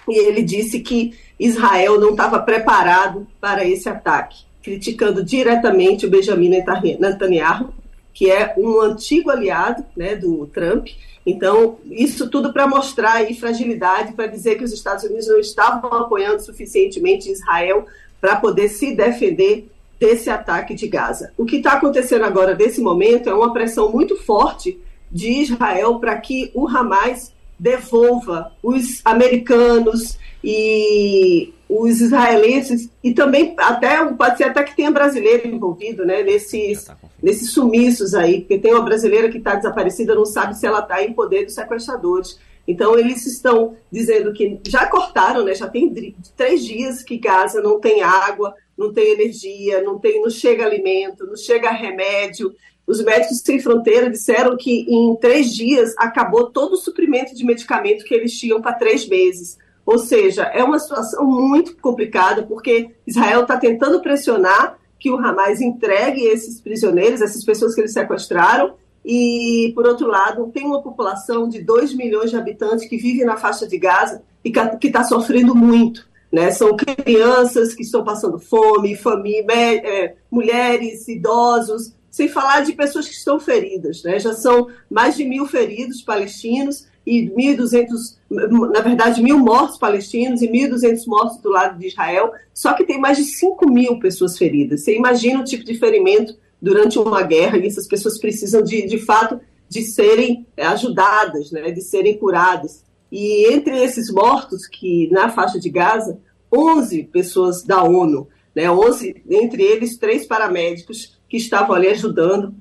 [0.08, 6.62] e ele disse que Israel não estava preparado para esse ataque, criticando diretamente o Benjamin
[6.98, 7.72] Netanyahu,
[8.12, 10.88] que é um antigo aliado né, do Trump.
[11.24, 15.92] Então, isso tudo para mostrar aí fragilidade, para dizer que os Estados Unidos não estavam
[15.92, 17.86] apoiando suficientemente Israel
[18.20, 21.32] para poder se defender desse ataque de Gaza.
[21.36, 26.16] O que está acontecendo agora, nesse momento, é uma pressão muito forte de Israel para
[26.18, 34.62] que o Hamas devolva os americanos e os israelenses e também até pode ser até
[34.64, 39.36] que tenha brasileiro envolvido né nesses tá nesses sumiços aí porque tem uma brasileira que
[39.36, 42.38] está desaparecida não sabe se ela está em poder dos sequestradores.
[42.66, 47.78] Então eles estão dizendo que já cortaram né já tem três dias que Gaza não
[47.78, 52.54] tem água não tem energia não tem não chega alimento não chega remédio
[52.90, 58.04] os médicos sem fronteira disseram que em três dias acabou todo o suprimento de medicamento
[58.04, 59.56] que eles tinham para três meses.
[59.86, 65.60] Ou seja, é uma situação muito complicada, porque Israel está tentando pressionar que o Hamas
[65.60, 68.74] entregue esses prisioneiros, essas pessoas que eles sequestraram,
[69.04, 73.36] e, por outro lado, tem uma população de 2 milhões de habitantes que vive na
[73.36, 76.08] faixa de Gaza e que está sofrendo muito.
[76.30, 76.50] Né?
[76.50, 83.14] São crianças que estão passando fome, família, é, mulheres, idosos, sem falar de pessoas que
[83.14, 84.02] estão feridas.
[84.02, 84.18] Né?
[84.18, 90.48] Já são mais de mil feridos palestinos e 1.200, na verdade, mil mortos palestinos e
[90.48, 94.82] 1.200 mortos do lado de Israel, só que tem mais de 5 mil pessoas feridas.
[94.84, 98.98] Você imagina o tipo de ferimento durante uma guerra e essas pessoas precisam, de, de
[98.98, 101.70] fato, de serem ajudadas, né?
[101.70, 102.84] de serem curadas.
[103.10, 106.18] E entre esses mortos, que na faixa de Gaza,
[106.52, 108.70] 11 pessoas da ONU, né?
[108.70, 112.52] 11, entre eles três paramédicos, que estavam ali ajudando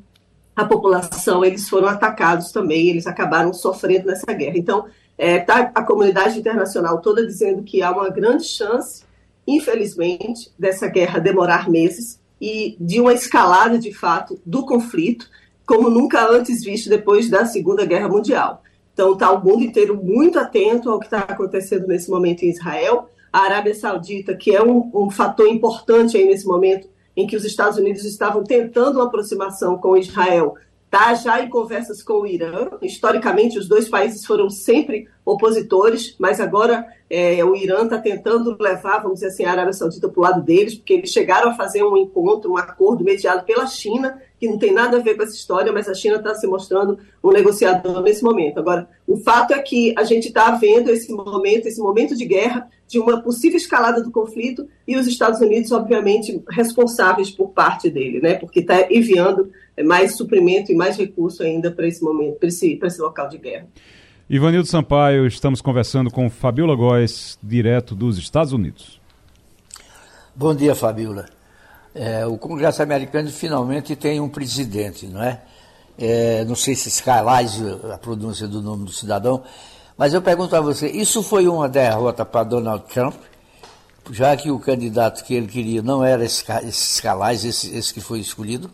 [0.55, 4.57] a população, eles foram atacados também, eles acabaram sofrendo nessa guerra.
[4.57, 4.85] Então,
[5.17, 9.03] está é, tá a comunidade internacional toda dizendo que há uma grande chance,
[9.47, 15.27] infelizmente, dessa guerra demorar meses e de uma escalada, de fato, do conflito,
[15.65, 18.61] como nunca antes visto depois da Segunda Guerra Mundial.
[18.93, 23.09] Então, está o mundo inteiro muito atento ao que está acontecendo nesse momento em Israel.
[23.31, 26.87] A Arábia Saudita, que é um, um fator importante aí nesse momento,
[27.19, 30.55] em que os Estados Unidos estavam tentando uma aproximação com Israel,
[30.91, 32.67] está já em conversas com o Irã.
[32.81, 38.97] Historicamente, os dois países foram sempre opositores, mas agora é, o Irã está tentando levar,
[38.97, 41.83] vamos dizer assim, a Arábia Saudita para o lado deles, porque eles chegaram a fazer
[41.83, 45.35] um encontro, um acordo mediado pela China, que não tem nada a ver com essa
[45.35, 48.59] história, mas a China está se mostrando um negociador nesse momento.
[48.59, 52.67] Agora, o fato é que a gente está vendo esse momento, esse momento de guerra,
[52.87, 58.19] de uma possível escalada do conflito e os Estados Unidos, obviamente, responsáveis por parte dele,
[58.19, 58.33] né?
[58.33, 59.51] Porque está enviando
[59.83, 63.67] mais suprimento e mais recurso ainda para esse momento, para esse, esse local de guerra.
[64.29, 68.99] Ivanildo Sampaio, estamos conversando com Fabiola Góes, direto dos Estados Unidos.
[70.35, 71.25] Bom dia, Fabiola.
[71.95, 75.41] É, o Congresso americano finalmente tem um presidente, não é?
[75.97, 79.43] é não sei se Skylise a pronúncia do nome do cidadão,
[79.97, 83.15] mas eu pergunto a você, isso foi uma derrota para Donald Trump,
[84.11, 87.01] já que o candidato que ele queria não era esse, esse
[87.47, 88.71] esse, esse que foi escolhido?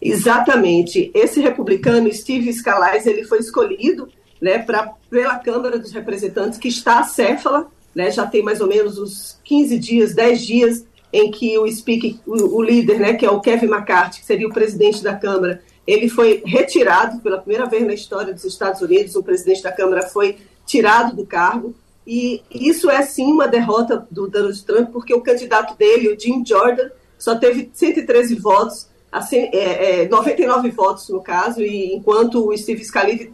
[0.00, 1.10] Exatamente.
[1.14, 4.08] Esse republicano, Steve Scalise, ele foi escolhido
[4.40, 8.98] né, pra, pela Câmara dos Representantes, que está acéfala, né, já tem mais ou menos
[8.98, 13.30] uns 15 dias, 10 dias, em que o speaker, o, o líder, né, que é
[13.30, 17.86] o Kevin McCarthy, que seria o presidente da Câmara, ele foi retirado pela primeira vez
[17.86, 21.74] na história dos Estados Unidos, o presidente da Câmara foi tirado do cargo,
[22.06, 26.44] e isso é sim uma derrota do Donald Trump, porque o candidato dele, o Jim
[26.44, 32.56] Jordan, só teve 113 votos, assim, é, é, 99 votos no caso, e enquanto o
[32.56, 33.32] Steve Scalise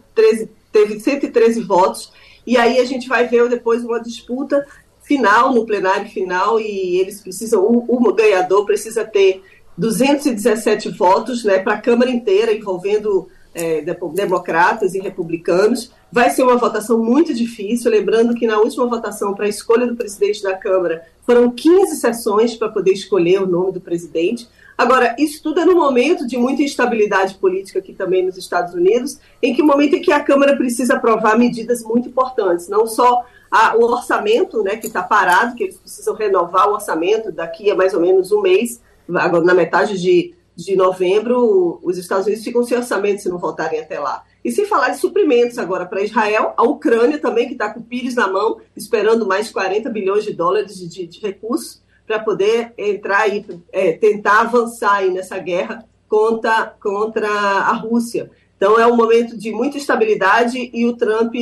[0.71, 2.11] teve 113 votos.
[2.45, 4.65] E aí a gente vai ver depois uma disputa
[5.01, 9.43] final, no plenário final, e eles precisam, o, o ganhador precisa ter
[9.77, 15.91] 217 votos né, para a Câmara inteira, envolvendo é, democratas e republicanos.
[16.11, 19.95] Vai ser uma votação muito difícil, lembrando que na última votação para a escolha do
[19.95, 24.47] presidente da Câmara foram 15 sessões para poder escolher o nome do presidente.
[24.77, 29.19] Agora, isso tudo é no momento de muita instabilidade política aqui também nos Estados Unidos,
[29.41, 33.23] em que o momento em que a Câmara precisa aprovar medidas muito importantes, não só
[33.51, 37.75] a, o orçamento, né, que está parado, que eles precisam renovar o orçamento daqui a
[37.75, 38.81] mais ou menos um mês,
[39.13, 43.79] agora na metade de, de novembro, os Estados Unidos ficam sem orçamento se não voltarem
[43.79, 44.23] até lá.
[44.43, 47.83] E sem falar de suprimentos agora para Israel, a Ucrânia também, que está com o
[47.83, 52.73] pires na mão, esperando mais 40 bilhões de dólares de, de, de recursos para poder
[52.77, 58.29] entrar e é, tentar avançar aí nessa guerra contra, contra a Rússia.
[58.57, 61.33] Então é um momento de muita estabilidade e o Trump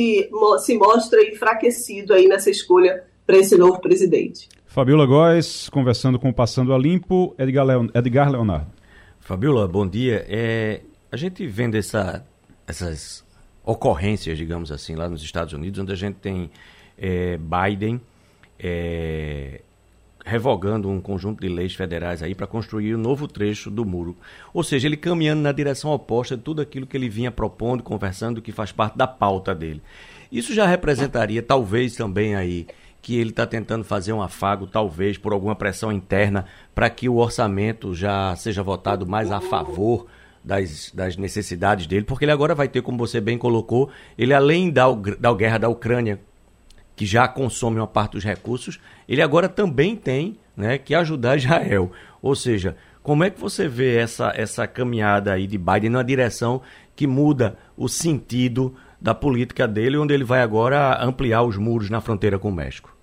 [0.58, 4.48] se mostra enfraquecido aí nessa escolha para esse novo presidente.
[4.66, 8.72] Fabiola Góes, conversando com o Passando a Limpo, Edgar, Leon, Edgar Leonardo.
[9.20, 10.24] Fabiola, bom dia.
[10.28, 10.80] É,
[11.12, 12.26] a gente vendo essa,
[12.66, 13.24] essas
[13.64, 16.50] ocorrências, digamos assim, lá nos Estados Unidos, onde a gente tem
[16.98, 18.00] é, Biden
[18.58, 19.60] é,
[20.24, 24.16] revogando um conjunto de leis federais aí para construir um novo trecho do muro.
[24.54, 28.40] Ou seja, ele caminhando na direção oposta de tudo aquilo que ele vinha propondo, conversando,
[28.40, 29.82] que faz parte da pauta dele.
[30.30, 32.66] Isso já representaria, talvez também aí,
[33.02, 37.16] que ele está tentando fazer um afago, talvez por alguma pressão interna, para que o
[37.16, 40.06] orçamento já seja votado mais a favor
[40.42, 44.70] das, das necessidades dele, porque ele agora vai ter, como você bem colocou, ele além
[44.70, 44.86] da,
[45.18, 46.20] da guerra da Ucrânia,
[46.94, 48.78] que já consome uma parte dos recursos,
[49.08, 51.90] ele agora também tem né, que ajudar Israel.
[52.20, 56.62] Ou seja, como é que você vê essa, essa caminhada aí de Biden na direção
[56.94, 62.00] que muda o sentido da política dele, onde ele vai agora ampliar os muros na
[62.00, 62.94] fronteira com o México?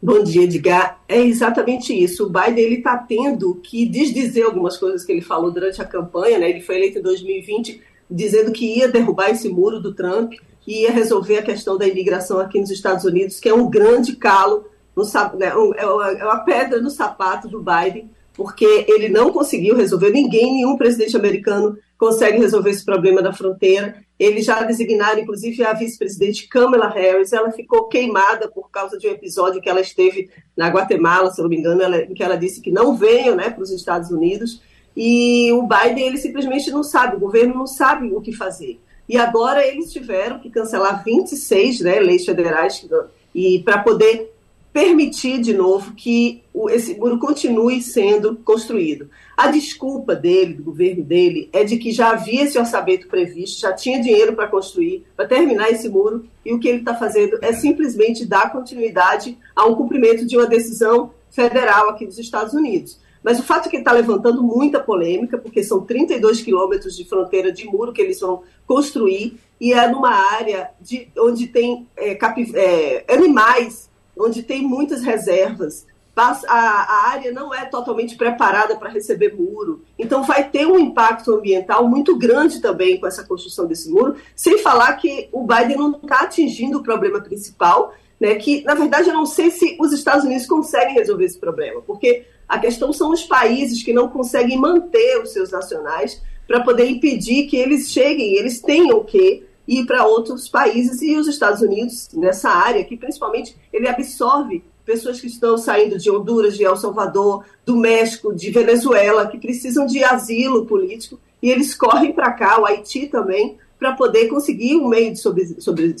[0.00, 1.00] Bom dia, Edgar.
[1.08, 2.26] É exatamente isso.
[2.26, 6.38] O Biden está tendo que desdizer algumas coisas que ele falou durante a campanha.
[6.38, 6.50] Né?
[6.50, 7.80] Ele foi eleito em 2020
[8.10, 10.34] dizendo que ia derrubar esse muro do Trump
[10.68, 14.14] e ia resolver a questão da imigração aqui nos Estados Unidos, que é um grande
[14.16, 15.02] calo, no,
[15.38, 20.52] né, é, é uma pedra no sapato do Biden, porque ele não conseguiu resolver, ninguém,
[20.52, 23.96] nenhum presidente americano consegue resolver esse problema da fronteira.
[24.18, 29.12] Eles já designaram, inclusive, a vice-presidente Kamala Harris, ela ficou queimada por causa de um
[29.12, 32.60] episódio que ela esteve na Guatemala, se não me engano, ela, em que ela disse
[32.60, 34.60] que não venham né, para os Estados Unidos,
[34.94, 38.78] e o Biden, ele simplesmente não sabe, o governo não sabe o que fazer.
[39.08, 42.86] E agora eles tiveram que cancelar 26 né, leis federais
[43.34, 44.32] e para poder
[44.72, 49.08] permitir de novo que o, esse muro continue sendo construído.
[49.36, 53.72] A desculpa dele, do governo dele, é de que já havia esse orçamento previsto, já
[53.72, 57.52] tinha dinheiro para construir, para terminar esse muro, e o que ele está fazendo é
[57.52, 63.00] simplesmente dar continuidade a um cumprimento de uma decisão federal aqui dos Estados Unidos.
[63.22, 67.52] Mas o fato é que está levantando muita polêmica, porque são 32 quilômetros de fronteira
[67.52, 72.16] de muro que eles vão construir, e é numa área de, onde tem é,
[72.54, 75.86] é, animais, onde tem muitas reservas.
[76.16, 79.84] A, a área não é totalmente preparada para receber muro.
[79.96, 84.58] Então, vai ter um impacto ambiental muito grande também com essa construção desse muro, sem
[84.58, 89.14] falar que o Biden não está atingindo o problema principal, né, que, na verdade, eu
[89.14, 93.24] não sei se os Estados Unidos conseguem resolver esse problema, porque a questão são os
[93.24, 98.60] países que não conseguem manter os seus nacionais para poder impedir que eles cheguem, eles
[98.60, 103.86] tenham que ir para outros países e os Estados Unidos nessa área, que principalmente ele
[103.86, 109.36] absorve pessoas que estão saindo de Honduras, de El Salvador, do México, de Venezuela, que
[109.36, 114.76] precisam de asilo político e eles correm para cá, o Haiti também, para poder conseguir
[114.76, 115.20] um meio de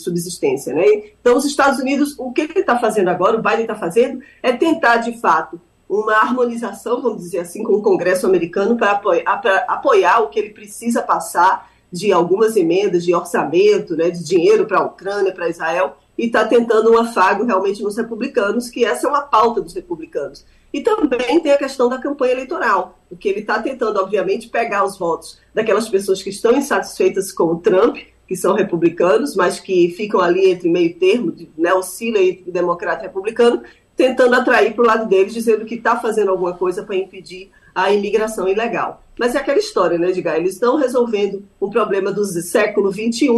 [0.00, 0.74] subsistência.
[0.74, 0.84] Né?
[1.20, 4.52] Então, os Estados Unidos, o que ele está fazendo agora, o Biden está fazendo, é
[4.52, 10.20] tentar, de fato, uma harmonização, vamos dizer assim, com o Congresso americano para apoiar, apoiar
[10.20, 14.84] o que ele precisa passar de algumas emendas de orçamento, né, de dinheiro para a
[14.84, 19.22] Ucrânia, para Israel, e está tentando um afago realmente nos republicanos, que essa é uma
[19.22, 20.44] pauta dos republicanos.
[20.70, 24.98] E também tem a questão da campanha eleitoral, porque ele está tentando, obviamente, pegar os
[24.98, 30.20] votos daquelas pessoas que estão insatisfeitas com o Trump, que são republicanos, mas que ficam
[30.20, 33.62] ali entre meio termo, né, oscila entre democrata e republicano,
[33.98, 37.92] tentando atrair para o lado deles, dizendo que está fazendo alguma coisa para impedir a
[37.92, 39.02] imigração ilegal.
[39.18, 40.36] Mas é aquela história, né, Edgar?
[40.36, 43.28] Eles estão resolvendo o problema do século XXI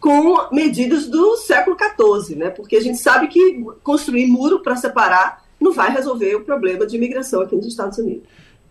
[0.00, 2.50] com medidas do século XIV, né?
[2.50, 6.96] Porque a gente sabe que construir muro para separar não vai resolver o problema de
[6.96, 8.24] imigração aqui nos Estados Unidos.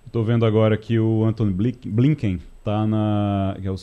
[0.05, 1.53] Estou vendo agora que o Anthony
[1.85, 3.75] Blinken está na, que é o,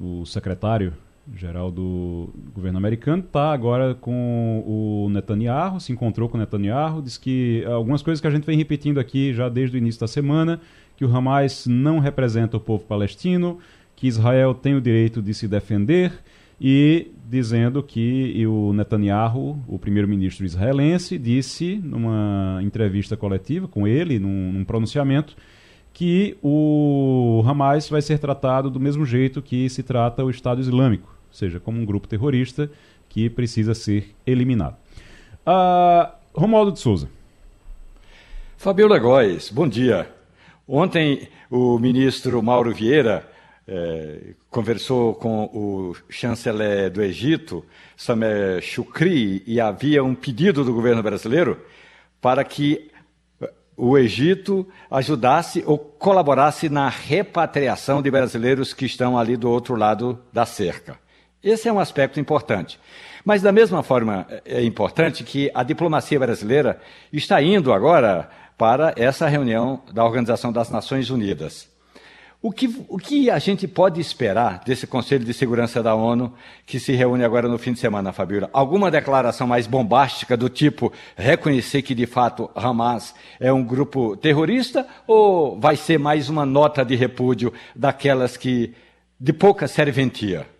[0.00, 0.92] o secretário
[1.34, 7.16] geral do governo americano está agora com o Netanyahu, se encontrou com o Netanyahu, diz
[7.16, 10.60] que algumas coisas que a gente vem repetindo aqui já desde o início da semana,
[10.96, 13.58] que o Hamas não representa o povo palestino,
[13.96, 16.12] que Israel tem o direito de se defender
[16.60, 24.52] e dizendo que o Netanyahu, o primeiro-ministro israelense, disse numa entrevista coletiva com ele, num,
[24.52, 25.36] num, pronunciamento,
[25.92, 31.13] que o Hamas vai ser tratado do mesmo jeito que se trata o Estado Islâmico,
[31.34, 32.70] ou seja, como um grupo terrorista
[33.08, 34.76] que precisa ser eliminado.
[35.44, 37.08] Uh, Romualdo de Souza.
[38.56, 40.08] Fabiola Góes, bom dia.
[40.66, 43.28] Ontem o ministro Mauro Vieira
[43.66, 47.64] é, conversou com o chanceler do Egito,
[47.96, 51.60] Sameh Shukri, e havia um pedido do governo brasileiro
[52.20, 52.90] para que
[53.76, 60.18] o Egito ajudasse ou colaborasse na repatriação de brasileiros que estão ali do outro lado
[60.32, 61.03] da cerca.
[61.44, 62.80] Esse é um aspecto importante.
[63.22, 66.80] Mas, da mesma forma, é importante que a diplomacia brasileira
[67.12, 71.68] está indo agora para essa reunião da Organização das Nações Unidas.
[72.40, 76.32] O que, o que a gente pode esperar desse Conselho de Segurança da ONU
[76.66, 78.50] que se reúne agora no fim de semana, Fabiola?
[78.52, 84.86] Alguma declaração mais bombástica do tipo reconhecer que de fato Hamas é um grupo terrorista
[85.06, 88.74] ou vai ser mais uma nota de repúdio daquelas que
[89.18, 90.53] de pouca serventia?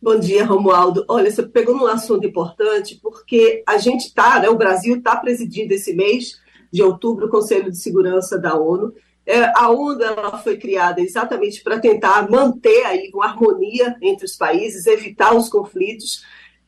[0.00, 1.04] Bom dia, Romualdo.
[1.08, 5.74] Olha, você pegou num assunto importante porque a gente está, né, o Brasil está presidindo
[5.74, 6.40] esse mês
[6.72, 8.94] de outubro o Conselho de Segurança da ONU
[9.28, 14.34] é, a ONU ela foi criada exatamente para tentar manter aí uma harmonia entre os
[14.34, 16.24] países, evitar os conflitos.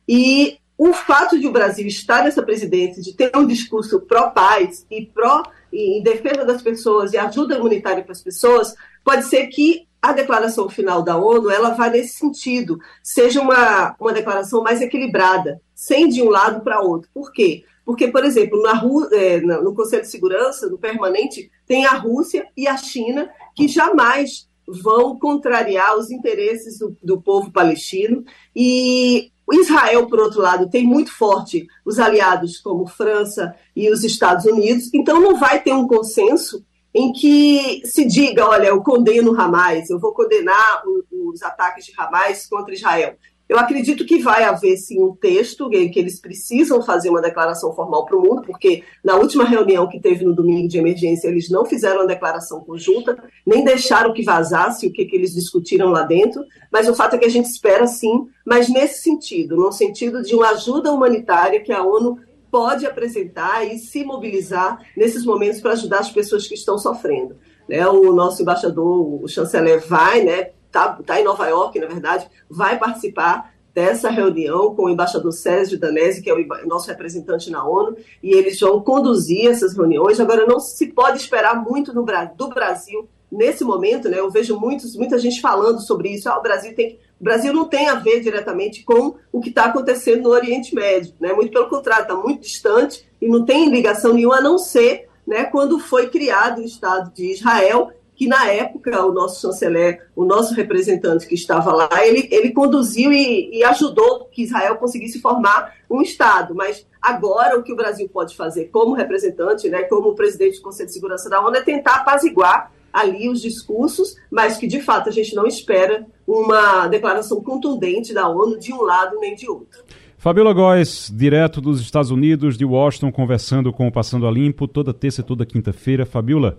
[0.07, 5.07] E o fato de o Brasil estar nessa presidência, de ter um discurso pró-paz e
[5.07, 10.13] pró em defesa das pessoas e ajuda humanitária para as pessoas, pode ser que a
[10.13, 16.09] declaração final da ONU ela vá nesse sentido, seja uma, uma declaração mais equilibrada, sem
[16.09, 17.11] de um lado para outro.
[17.13, 17.65] Por quê?
[17.85, 18.81] Porque, por exemplo, na,
[19.13, 24.49] é, no Conselho de Segurança, no permanente, tem a Rússia e a China, que jamais
[24.67, 28.25] vão contrariar os interesses do, do povo palestino.
[28.55, 34.45] E Israel, por outro lado, tem muito forte os aliados como França e os Estados
[34.45, 36.65] Unidos, então não vai ter um consenso
[36.95, 42.47] em que se diga, olha, eu condeno Hamas, eu vou condenar os ataques de Hamas
[42.47, 43.17] contra Israel.
[43.51, 48.07] Eu acredito que vai haver sim um texto que eles precisam fazer uma declaração formal
[48.07, 51.65] para o mundo, porque na última reunião que teve no domingo de emergência, eles não
[51.65, 56.45] fizeram uma declaração conjunta, nem deixaram que vazasse o que, que eles discutiram lá dentro,
[56.71, 60.33] mas o fato é que a gente espera sim, mas nesse sentido, no sentido de
[60.33, 62.21] uma ajuda humanitária que a ONU
[62.51, 67.37] pode apresentar e se mobilizar nesses momentos para ajudar as pessoas que estão sofrendo.
[67.69, 67.87] Né?
[67.87, 72.79] O nosso embaixador, o chanceler, vai né, está tá em Nova York, na verdade, vai
[72.79, 77.97] participar dessa reunião com o embaixador Sérgio Danese, que é o nosso representante na ONU,
[78.23, 80.19] e eles vão conduzir essas reuniões.
[80.19, 84.19] Agora, não se pode esperar muito do Brasil nesse momento, né?
[84.19, 86.29] Eu vejo muitos, muita gente falando sobre isso.
[86.29, 89.67] Ah, o Brasil tem, o Brasil não tem a ver diretamente com o que está
[89.67, 91.33] acontecendo no Oriente Médio, né?
[91.33, 95.45] Muito pelo contrário, está muito distante e não tem ligação nenhuma a não ser, né?
[95.45, 100.53] Quando foi criado o Estado de Israel que na época o nosso chanceler, o nosso
[100.53, 106.03] representante que estava lá, ele, ele conduziu e, e ajudou que Israel conseguisse formar um
[106.03, 106.55] Estado.
[106.55, 110.89] Mas agora o que o Brasil pode fazer como representante, né, como presidente do Conselho
[110.89, 115.13] de Segurança da ONU, é tentar apaziguar ali os discursos, mas que de fato a
[115.13, 119.83] gente não espera uma declaração contundente da ONU de um lado nem de outro.
[120.17, 124.93] Fabiola Góes, direto dos Estados Unidos, de Washington, conversando com o Passando a Limpo, toda
[124.93, 126.05] terça e toda quinta-feira.
[126.05, 126.59] Fabiola,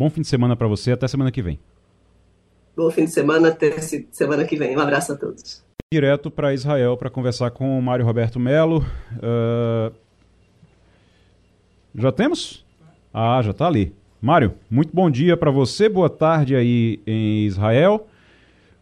[0.00, 1.60] Bom fim de semana para você, até semana que vem.
[2.74, 3.78] Bom fim de semana, até
[4.10, 4.74] semana que vem.
[4.74, 5.62] Um abraço a todos.
[5.92, 8.78] Direto para Israel para conversar com o Mário Roberto Melo.
[9.16, 9.92] Uh...
[11.94, 12.64] Já temos?
[13.12, 13.94] Ah, já está ali.
[14.20, 18.06] Mário, muito bom dia para você, boa tarde aí em Israel.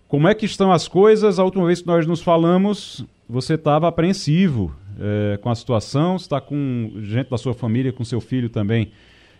[0.08, 1.38] Como é que estão as coisas?
[1.38, 6.40] A última vez que nós nos falamos, você estava apreensivo é, com a situação, está
[6.40, 8.90] com gente da sua família, com seu filho também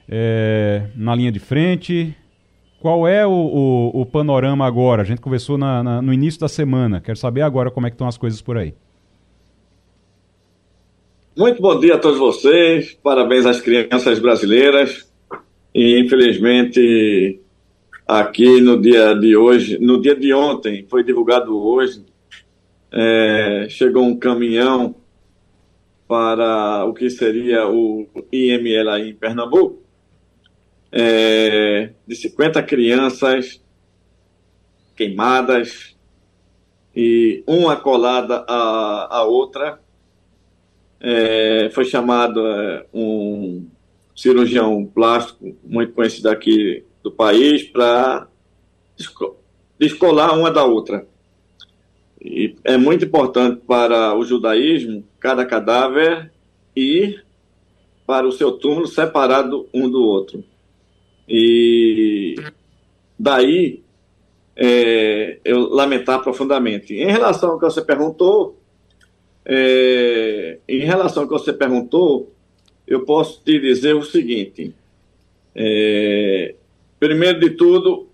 [0.09, 2.15] é, na linha de frente.
[2.81, 5.03] Qual é o, o, o panorama agora?
[5.03, 7.01] A gente conversou na, na, no início da semana.
[7.01, 8.73] Quero saber agora como é que estão as coisas por aí.
[11.37, 12.97] Muito bom dia a todos vocês.
[13.03, 15.09] Parabéns às crianças brasileiras.
[15.75, 17.41] E infelizmente
[18.07, 22.05] aqui no dia de hoje, no dia de ontem, foi divulgado hoje,
[22.91, 24.95] é, chegou um caminhão
[26.09, 29.83] para o que seria o IML aí em Pernambuco,
[30.91, 33.63] é, de 50 crianças
[34.97, 35.95] queimadas
[36.97, 39.81] e uma colada à, outra.
[41.01, 43.69] É, foi chamado é, um
[44.19, 48.27] cirurgião plástico muito conhecido aqui do país para
[49.79, 51.07] descolar uma da outra.
[52.21, 56.33] E é muito importante para o judaísmo cada cadáver
[56.75, 57.25] ir
[58.05, 60.43] para o seu túmulo separado um do outro.
[61.29, 62.35] E
[63.17, 63.85] daí
[64.57, 66.93] é, eu lamentar profundamente.
[66.93, 68.59] Em relação ao que você perguntou,
[69.45, 72.35] é, em relação ao que você perguntou,
[72.89, 74.75] eu posso te dizer o seguinte.
[75.55, 76.55] É,
[76.99, 78.09] primeiro de tudo,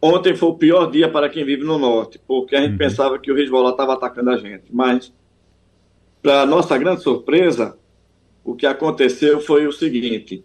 [0.00, 2.78] Ontem foi o pior dia para quem vive no norte, porque a gente uhum.
[2.78, 4.64] pensava que o Hezbollah estava atacando a gente.
[4.70, 5.12] Mas,
[6.22, 7.76] para nossa grande surpresa,
[8.44, 10.44] o que aconteceu foi o seguinte: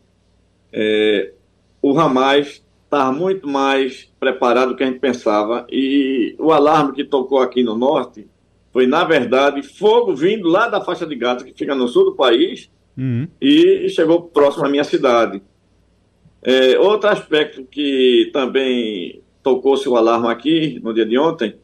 [0.71, 1.33] é,
[1.81, 7.03] o Hamas estava muito mais preparado do que a gente pensava, e o alarme que
[7.03, 8.27] tocou aqui no norte
[8.71, 12.15] foi, na verdade, fogo vindo lá da faixa de Gaza, que fica no sul do
[12.15, 13.27] país, uhum.
[13.41, 15.41] e chegou próximo à minha cidade.
[16.41, 21.55] É, outro aspecto que também tocou-se o alarme aqui no dia de ontem,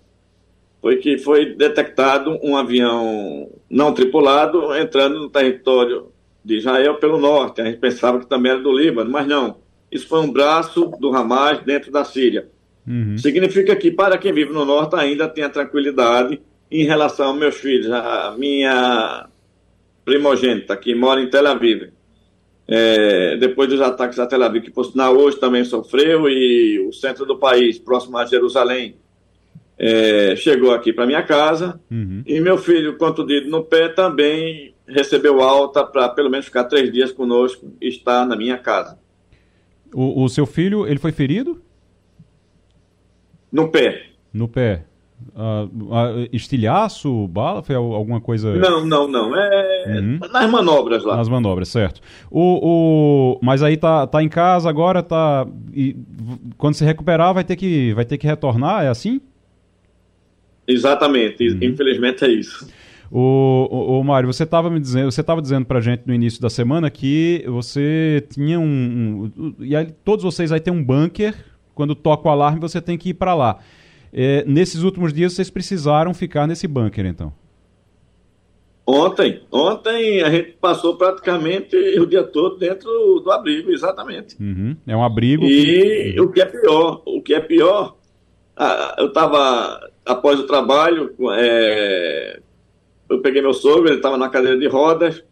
[0.82, 6.12] foi que foi detectado um avião não tripulado entrando no território
[6.44, 7.62] de Israel pelo norte.
[7.62, 9.58] A gente pensava que também era do Líbano, mas não.
[9.92, 12.50] Isso foi um braço do Hamas dentro da Síria.
[12.88, 13.18] Uhum.
[13.18, 17.56] Significa que para quem vive no norte ainda tem a tranquilidade em relação aos meus
[17.56, 17.92] filhos.
[17.92, 19.28] A minha
[20.10, 21.92] primogênita, que mora em Tel Aviv,
[22.68, 26.92] é, depois dos ataques a Tel Aviv, que por sinal hoje também sofreu, e o
[26.92, 28.96] centro do país, próximo a Jerusalém,
[29.78, 31.80] é, chegou aqui para minha casa.
[31.92, 32.24] Uhum.
[32.26, 37.12] E meu filho, contundido no pé, também recebeu alta para pelo menos ficar três dias
[37.12, 38.98] conosco e estar na minha casa.
[39.94, 41.62] O, o seu filho, ele foi ferido?
[43.52, 44.08] No pé.
[44.34, 44.86] No pé.
[45.36, 48.56] Uh, uh, estilhaço, bala, foi alguma coisa?
[48.56, 49.36] Não, não, não.
[49.36, 50.20] É uhum.
[50.32, 51.18] nas manobras lá.
[51.18, 52.02] Nas manobras, certo.
[52.32, 55.48] O, o, mas aí tá, tá em casa agora, tá.
[55.74, 55.96] E
[56.58, 59.22] quando se recuperar, vai ter que, vai ter que retornar, é assim?
[60.68, 61.60] Exatamente, uhum.
[61.62, 62.68] infelizmente é isso.
[63.12, 66.42] O, o, o Mário, você estava me dizendo, você estava dizendo pra gente no início
[66.42, 71.34] da semana que você tinha um, um, e aí, todos vocês aí tem um bunker,
[71.74, 73.60] quando toca o alarme você tem que ir para lá.
[74.12, 77.34] É, nesses últimos dias vocês precisaram ficar nesse bunker, então?
[78.86, 82.90] Ontem, ontem a gente passou praticamente o dia todo dentro
[83.24, 84.36] do abrigo, exatamente.
[84.42, 84.76] Uhum.
[84.88, 85.46] É um abrigo.
[85.46, 86.22] E que...
[86.22, 87.96] o que é pior, o que é pior,
[88.98, 92.40] eu estava após o trabalho, é,
[93.08, 95.24] eu peguei meu sogro, ele estava na cadeira de rodas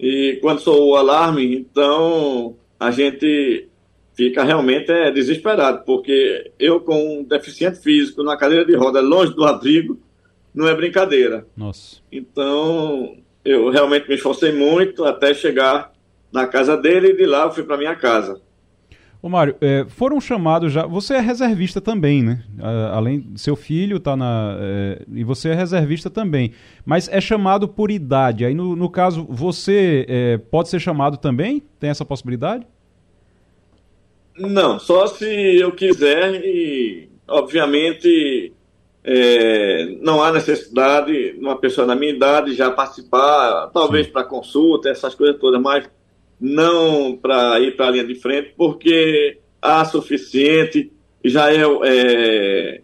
[0.00, 3.68] e quando soou o alarme, então a gente
[4.14, 9.34] fica realmente é, desesperado, porque eu com um deficiente físico na cadeira de roda, longe
[9.34, 10.00] do abrigo,
[10.54, 11.46] não é brincadeira.
[11.56, 12.00] Nossa.
[12.10, 15.92] Então, eu realmente me esforcei muito até chegar
[16.32, 18.40] na casa dele e de lá eu fui para minha casa.
[19.20, 20.86] Ô Mário, é, foram chamados já.
[20.86, 22.44] Você é reservista também, né?
[22.92, 24.54] além seu filho tá na.
[24.60, 26.52] É, e você é reservista também.
[26.84, 28.44] Mas é chamado por idade.
[28.44, 31.62] Aí, no, no caso, você é, pode ser chamado também?
[31.80, 32.66] Tem essa possibilidade?
[34.36, 38.52] Não, só se eu quiser e, obviamente,
[39.04, 44.88] é, não há necessidade de uma pessoa da minha idade já participar, talvez para consulta,
[44.88, 45.88] essas coisas todas, mas
[46.40, 50.90] não para ir para a linha de frente, porque há suficiente.
[51.22, 52.82] Israel é,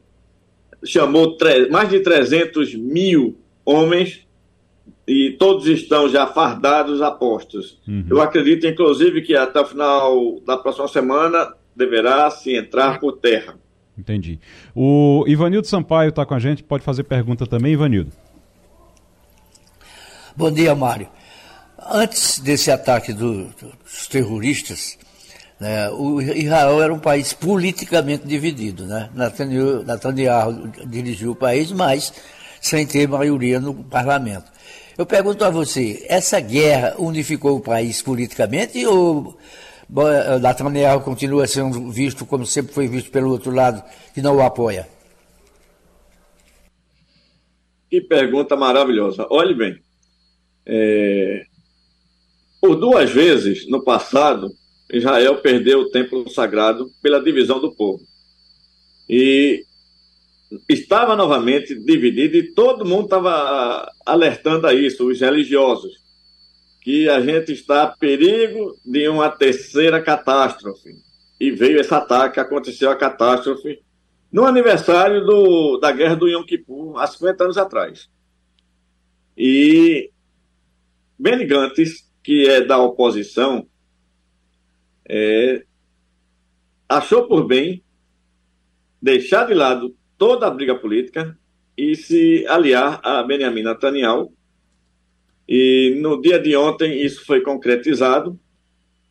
[0.85, 1.37] chamou
[1.71, 4.27] mais de 300 mil homens
[5.07, 7.79] e todos estão já fardados a postos.
[7.87, 8.07] Uhum.
[8.09, 13.59] Eu acredito, inclusive, que até o final da próxima semana deverá se entrar por terra.
[13.97, 14.41] Entendi.
[14.75, 18.13] O Ivanildo Sampaio está com a gente, pode fazer pergunta também, Ivanildo.
[20.37, 21.09] Bom dia, Mário.
[21.93, 24.99] Antes desse ataque do, dos terroristas,
[25.59, 28.87] né, o Israel era um país politicamente dividido.
[28.87, 29.11] Né?
[29.15, 32.13] Netanyahu, Netanyahu dirigiu o país, mas
[32.61, 34.51] sem ter maioria no parlamento.
[35.01, 39.35] Eu pergunto a você, essa guerra unificou o país politicamente ou
[40.43, 43.83] Netanyahu continua sendo visto como sempre foi visto pelo outro lado,
[44.13, 44.87] que não o apoia?
[47.89, 49.27] Que pergunta maravilhosa.
[49.31, 49.81] Olhe bem,
[50.67, 51.47] é...
[52.61, 54.51] por duas vezes no passado,
[54.93, 58.05] Israel perdeu o templo sagrado pela divisão do povo.
[59.09, 59.65] E
[60.69, 65.93] estava novamente dividido e todo mundo estava alertando a isso, os religiosos,
[66.83, 70.91] que a gente está a perigo de uma terceira catástrofe.
[71.39, 73.81] E veio esse ataque, aconteceu a catástrofe
[74.33, 78.09] no aniversário do, da guerra do Yom Kippur, há 50 anos atrás.
[79.37, 80.11] E
[81.19, 83.67] Benny Gantz, que é da oposição,
[85.09, 85.65] é,
[86.89, 87.83] achou por bem
[89.01, 91.35] deixar de lado toda a briga política
[91.75, 94.31] e se aliar a Benjamin Netanyahu.
[95.49, 98.39] E no dia de ontem isso foi concretizado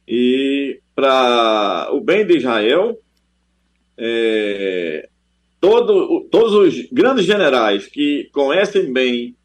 [0.07, 2.95] e para o bem de Israel,
[3.97, 5.09] é,
[5.59, 9.35] todo, todos os grandes generais que conhecem bem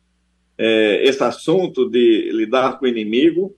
[0.58, 3.56] é, esse assunto de lidar com o inimigo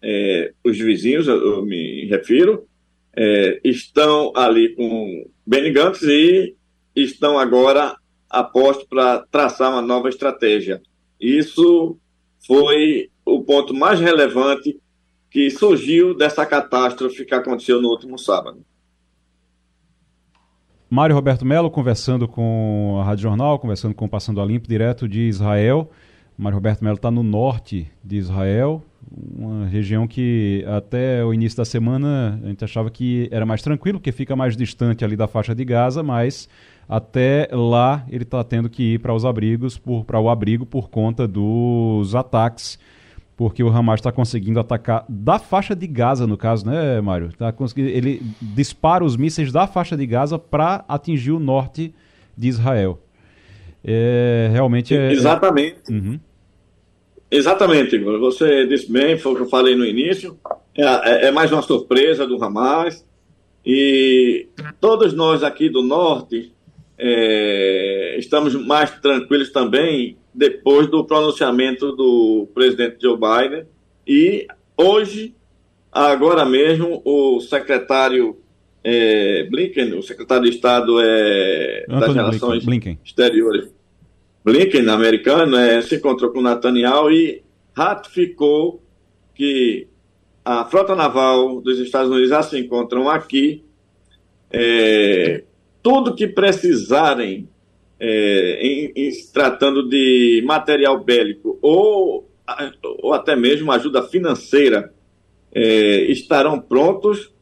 [0.00, 2.66] é, os vizinhos, eu me refiro,
[3.14, 6.56] é, estão ali com Benny Gantz e
[7.02, 7.96] estão agora
[8.28, 10.80] a posto para traçar uma nova estratégia.
[11.20, 11.96] Isso
[12.46, 14.78] foi o ponto mais relevante
[15.30, 18.64] que surgiu dessa catástrofe que aconteceu no último sábado.
[20.90, 25.06] Mário Roberto Melo conversando com a Rádio Jornal, conversando com o Passando a Limpo, direto
[25.06, 25.90] de Israel.
[26.36, 31.64] Mário Roberto Melo está no norte de Israel, uma região que até o início da
[31.64, 35.54] semana a gente achava que era mais tranquilo, porque fica mais distante ali da faixa
[35.54, 36.48] de Gaza, mas
[36.88, 41.28] até lá ele está tendo que ir para os abrigos, para o abrigo por conta
[41.28, 42.78] dos ataques,
[43.36, 47.30] porque o Hamas está conseguindo atacar da faixa de Gaza, no caso, né, Mário?
[47.36, 51.94] Tá conseguindo, ele dispara os mísseis da faixa de Gaza para atingir o norte
[52.36, 52.98] de Israel.
[53.84, 55.12] É, realmente é.
[55.12, 55.92] Exatamente.
[55.92, 56.18] Uhum.
[57.30, 58.18] Exatamente, Igor.
[58.18, 60.38] Você disse bem, foi o que eu falei no início.
[60.74, 63.06] É, é, é, mais uma surpresa do Hamas.
[63.64, 64.48] E
[64.80, 66.52] todos nós aqui do Norte
[66.98, 73.64] é, estamos mais tranquilos também depois do pronunciamento do presidente Joe Biden.
[74.06, 74.46] E
[74.76, 75.34] hoje,
[75.92, 78.36] agora mesmo, o secretário
[78.82, 82.98] é, Blinken, o secretário de Estado é, das Relações Blinken.
[83.04, 83.68] Exteriores,
[84.44, 87.42] Blinken, americano, é, se encontrou com Netanyahu e
[87.74, 88.82] ratificou
[89.34, 89.86] que
[90.44, 93.62] a frota naval dos Estados Unidos já se encontram aqui.
[94.50, 95.44] É,
[95.88, 97.48] tudo que precisarem
[97.98, 102.28] é, em, em tratando de material bélico ou,
[103.02, 104.92] ou até mesmo ajuda financeira
[105.50, 107.32] é, estarão prontos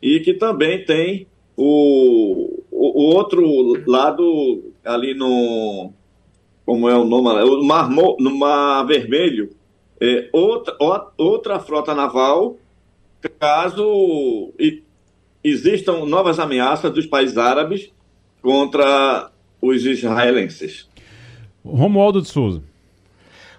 [0.00, 1.26] e que também tem
[1.56, 3.42] o, o, o outro
[3.90, 5.92] lado ali no,
[6.64, 9.50] como é o nome, o Mar, no Mar Vermelho,
[10.00, 10.76] é, outra,
[11.18, 12.58] outra frota naval,
[13.40, 14.52] caso
[15.42, 17.90] existam novas ameaças dos países árabes
[18.42, 19.30] contra
[19.60, 20.88] os israelenses.
[21.64, 22.62] Romualdo de Souza.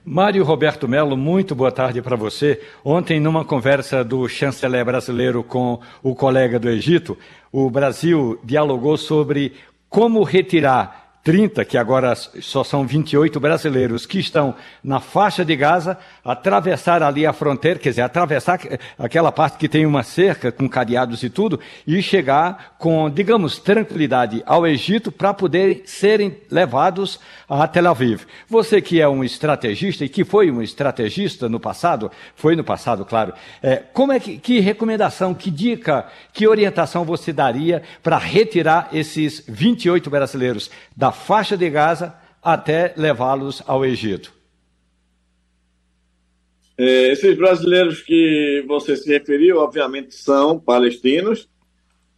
[0.03, 2.59] Mário Roberto Melo, muito boa tarde para você.
[2.83, 7.17] Ontem, numa conversa do chanceler brasileiro com o colega do Egito,
[7.51, 9.53] o Brasil dialogou sobre
[9.89, 15.97] como retirar 30, que agora só são 28 brasileiros que estão na faixa de Gaza,
[16.23, 18.59] atravessar ali a fronteira, quer dizer, atravessar
[18.97, 24.41] aquela parte que tem uma cerca com cadeados e tudo, e chegar com, digamos, tranquilidade
[24.45, 27.19] ao Egito para poder serem levados
[27.49, 28.21] a Tel Aviv.
[28.47, 33.03] Você que é um estrategista e que foi um estrategista no passado, foi no passado,
[33.03, 33.33] claro,
[33.63, 39.43] é, como é que, que recomendação, que dica, que orientação você daria para retirar esses
[39.47, 44.39] 28 brasileiros da faixa de Gaza até levá-los ao Egito?
[46.77, 51.49] É, esses brasileiros que você se referiu, obviamente, são palestinos.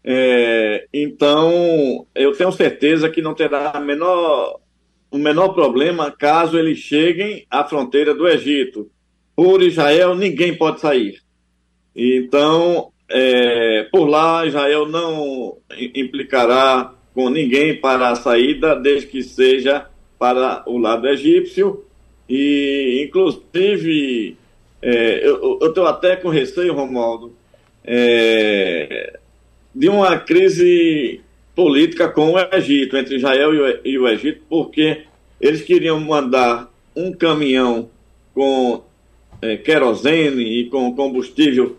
[0.03, 4.59] É, então, eu tenho certeza que não terá menor,
[5.11, 8.89] o menor problema caso eles cheguem à fronteira do Egito.
[9.35, 11.21] Por Israel, ninguém pode sair.
[11.93, 15.57] Então, é, por lá, Israel não
[15.93, 19.85] implicará com ninguém para a saída, desde que seja
[20.17, 21.83] para o lado egípcio.
[22.29, 24.37] E, inclusive,
[24.81, 27.35] é, eu estou até com receio, Romualdo,
[27.83, 29.19] é,
[29.75, 31.21] de uma crise
[31.55, 35.03] política com o Egito, entre Israel e o, Egito, porque
[35.39, 37.89] eles queriam mandar um caminhão
[38.33, 38.83] com
[39.41, 41.77] é, querosene e com combustível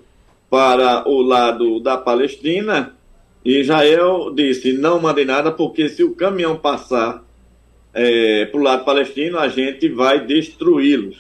[0.51, 2.95] para o lado da Palestina.
[3.45, 7.25] E Israel disse: não mandem nada, porque se o caminhão passar
[7.95, 11.19] é, para o lado palestino, a gente vai destruí-los.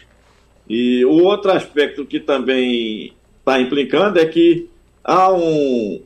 [0.68, 4.68] E o outro aspecto que também está implicando é que
[5.02, 6.00] há um,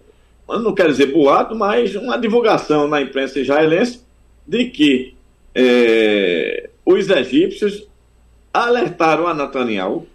[0.48, 4.00] não quero dizer boato, mas uma divulgação na imprensa israelense
[4.46, 5.14] de que
[5.54, 7.86] é, os egípcios
[8.52, 10.06] alertaram a Netanyahu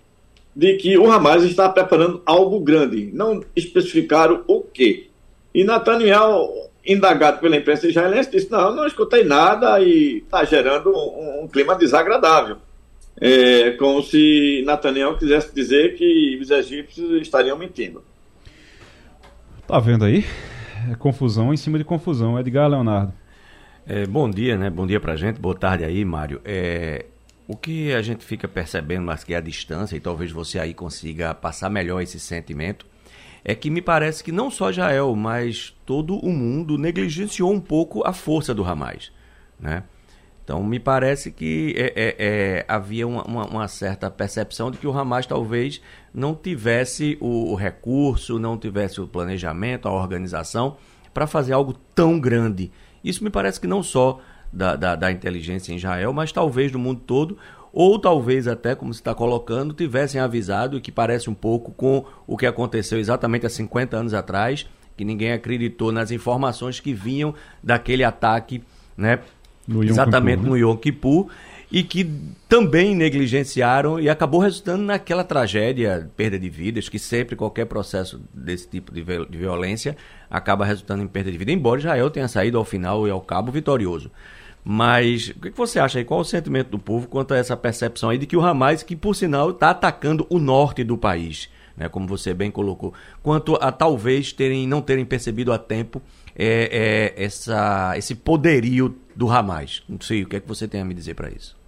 [0.55, 3.09] de que o Hamas está preparando algo grande.
[3.13, 5.07] Não especificaram o quê.
[5.53, 11.43] E Netanyahu, indagado pela imprensa israelense, disse: Não, não escutei nada e está gerando um,
[11.43, 12.57] um, clima desagradável.
[13.19, 18.03] É, como se Netanyahu quisesse dizer que os egípcios estariam mentindo.
[19.72, 20.26] Tá vendo aí?
[20.91, 22.38] É confusão em cima de confusão.
[22.38, 23.13] Edgar Leonardo.
[23.88, 24.69] É, bom dia, né?
[24.69, 25.39] Bom dia pra gente.
[25.39, 26.41] Boa tarde aí, Mário.
[26.43, 27.05] É,
[27.47, 30.74] o que a gente fica percebendo, mas que é a distância, e talvez você aí
[30.74, 32.86] consiga passar melhor esse sentimento,
[33.45, 38.05] é que me parece que não só Israel, mas todo o mundo negligenciou um pouco
[38.05, 39.09] a força do Hamas,
[39.57, 39.84] né?
[40.43, 44.86] Então me parece que é, é, é, havia uma, uma, uma, certa percepção de que
[44.86, 45.82] o Hamas talvez
[46.14, 50.78] não tivesse o, recurso, não tivesse o planejamento, a organização
[51.14, 52.72] para fazer algo tão grande.
[53.03, 54.20] Isso me parece que não só
[54.51, 57.38] da, da, da inteligência em Israel, mas talvez do mundo todo,
[57.74, 62.05] ou talvez até, como você está colocando, tivessem avisado, e que parece um pouco com
[62.28, 67.34] o que aconteceu exatamente há 50 anos atrás, que ninguém acreditou nas informações que vinham
[67.64, 68.62] daquele ataque,
[68.97, 69.20] né?
[69.68, 70.49] No exatamente Kippur, né?
[70.49, 71.28] no Yom Kippur,
[71.72, 72.11] e que
[72.49, 78.67] também negligenciaram e acabou resultando naquela tragédia, perda de vidas, que sempre qualquer processo desse
[78.67, 79.95] tipo de, violência
[80.30, 83.51] acaba resultando em perda de vida, embora Israel tenha saído ao final e ao cabo
[83.51, 84.11] vitorioso.
[84.63, 86.05] Mas o que você acha aí?
[86.05, 88.95] Qual o sentimento do povo quanto a essa percepção aí de que o Hamas, que
[88.95, 92.93] por sinal está atacando o norte do país, né, como você bem colocou,
[93.24, 96.01] quanto a talvez terem, não terem percebido a tempo
[96.36, 99.84] é, é, essa, esse poderio do Hamas?
[99.88, 101.61] Não sei, o que é que você tem a me dizer para isso?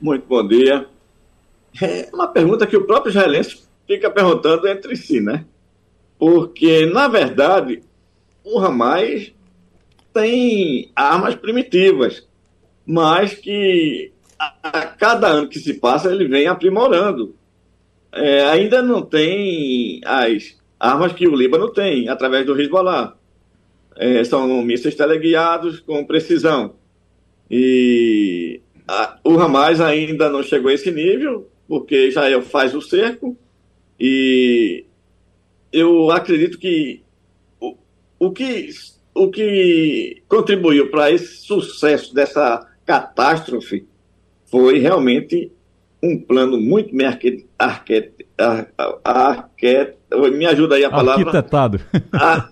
[0.00, 0.86] Muito bom dia.
[1.82, 5.44] É uma pergunta que o próprio israelense fica perguntando entre si, né?
[6.16, 7.82] Porque, na verdade,
[8.44, 9.32] o Hamas
[10.12, 12.26] tem armas primitivas,
[12.86, 17.34] mas que a, cada ano que se passa ele vem aprimorando.
[18.12, 23.16] É, ainda não tem as armas que o Líbano tem, através do Hezbollah.
[23.96, 26.76] É, são mísseis teleguiados com precisão.
[27.50, 33.36] E a, o Hamas ainda não chegou a esse nível, porque Israel faz o cerco,
[34.00, 34.84] e
[35.70, 37.02] eu acredito que
[37.60, 37.76] o,
[38.18, 38.70] o que
[39.14, 43.86] o que contribuiu para esse sucesso dessa catástrofe
[44.46, 45.52] foi realmente
[46.02, 48.12] um plano muito arquet, arquet,
[49.04, 49.96] arquet,
[50.32, 51.26] me ajuda aí a palavra.
[51.26, 51.80] Arquitetado.
[52.12, 52.48] Ah,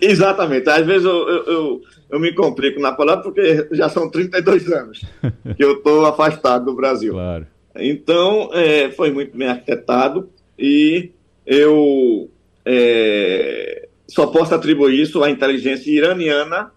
[0.00, 0.68] exatamente.
[0.68, 1.82] Às vezes eu, eu, eu,
[2.14, 5.04] eu, me complico na palavra porque já são 32 anos
[5.56, 7.12] que eu estou afastado do Brasil.
[7.12, 7.46] Claro.
[7.76, 11.10] Então, é, foi muito bem arquitetado e
[11.44, 12.30] eu
[12.64, 16.70] é, só posso atribuir isso à inteligência iraniana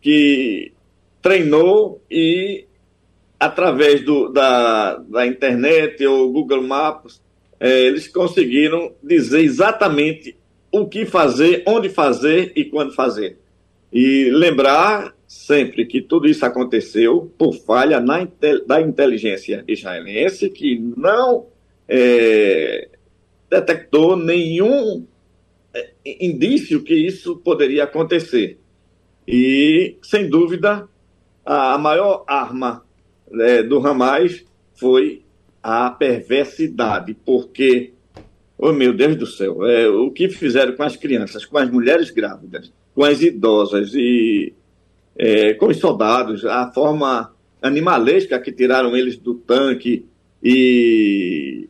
[0.00, 0.72] que
[1.20, 2.64] treinou e,
[3.40, 7.20] através do, da, da internet ou Google Maps,
[7.58, 10.36] é, eles conseguiram dizer exatamente
[10.70, 13.38] o que fazer, onde fazer e quando fazer.
[13.98, 18.28] E lembrar sempre que tudo isso aconteceu por falha na,
[18.66, 21.46] da inteligência israelense, que não
[21.88, 22.90] é,
[23.48, 25.06] detectou nenhum
[25.72, 28.58] é, indício que isso poderia acontecer.
[29.26, 30.86] E, sem dúvida,
[31.42, 32.84] a maior arma
[33.30, 34.44] né, do Hamas
[34.74, 35.22] foi
[35.62, 37.94] a perversidade, porque,
[38.58, 42.10] oh meu Deus do céu, é, o que fizeram com as crianças, com as mulheres
[42.10, 44.54] grávidas, com as idosas e
[45.18, 47.30] é, com os soldados, a forma
[47.60, 50.06] animalesca que tiraram eles do tanque
[50.42, 51.68] e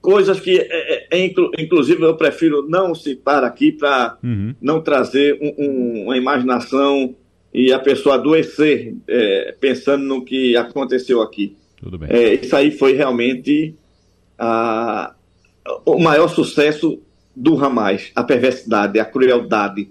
[0.00, 4.54] coisas que, é, é, é inclusive, eu prefiro não citar aqui para uhum.
[4.62, 7.16] não trazer um, um, uma imaginação
[7.52, 11.56] e a pessoa adoecer é, pensando no que aconteceu aqui.
[11.76, 12.08] Tudo bem.
[12.08, 13.74] É, isso aí foi realmente
[14.38, 15.12] a,
[15.84, 17.00] o maior sucesso
[17.34, 19.88] do Hamas, a perversidade, a crueldade.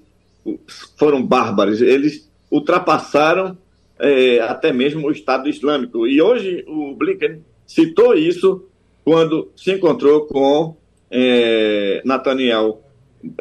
[0.97, 1.81] Foram bárbaros.
[1.81, 3.57] Eles ultrapassaram
[3.99, 6.07] é, até mesmo o Estado Islâmico.
[6.07, 8.67] E hoje o Blinken citou isso
[9.03, 10.77] quando se encontrou com
[11.09, 12.81] é, Nathaniel,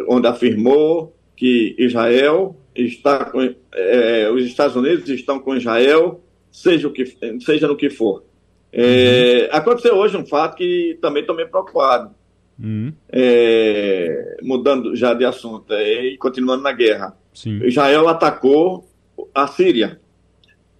[0.08, 3.40] onde afirmou que Israel está com,
[3.74, 8.24] é, os Estados Unidos estão com Israel, seja, o que, seja no que for.
[8.72, 9.58] É, uhum.
[9.58, 12.14] Aconteceu hoje um fato que também estou meio preocupado.
[12.62, 12.92] Uhum.
[13.10, 17.16] É, mudando já de assunto é, e continuando na guerra.
[17.34, 17.60] Sim.
[17.64, 18.88] Israel atacou
[19.34, 20.00] a Síria.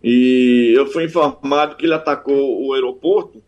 [0.03, 3.43] E eu fui informado que ele atacou o aeroporto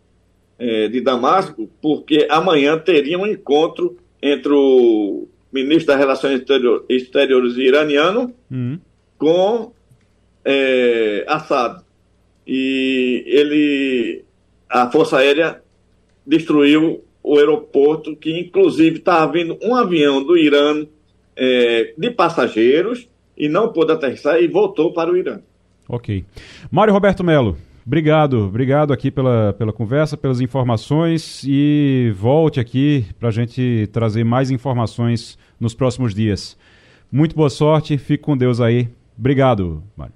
[0.58, 7.56] é, de Damasco, porque amanhã teria um encontro entre o ministro das Relações Exterior, Exteriores
[7.56, 8.78] iraniano uhum.
[9.16, 9.72] com
[10.44, 11.82] é, Assad.
[12.46, 14.24] E ele,
[14.68, 15.62] a Força Aérea
[16.26, 20.86] destruiu o aeroporto, que inclusive estava vindo um avião do Irã
[21.34, 25.40] é, de passageiros e não pôde aterrissar e voltou para o Irã.
[25.88, 26.22] Ok.
[26.70, 33.30] Mário Roberto Melo, obrigado, obrigado aqui pela, pela conversa, pelas informações e volte aqui para
[33.30, 36.58] a gente trazer mais informações nos próximos dias.
[37.10, 38.88] Muito boa sorte, fique com Deus aí.
[39.18, 40.14] Obrigado, Mário.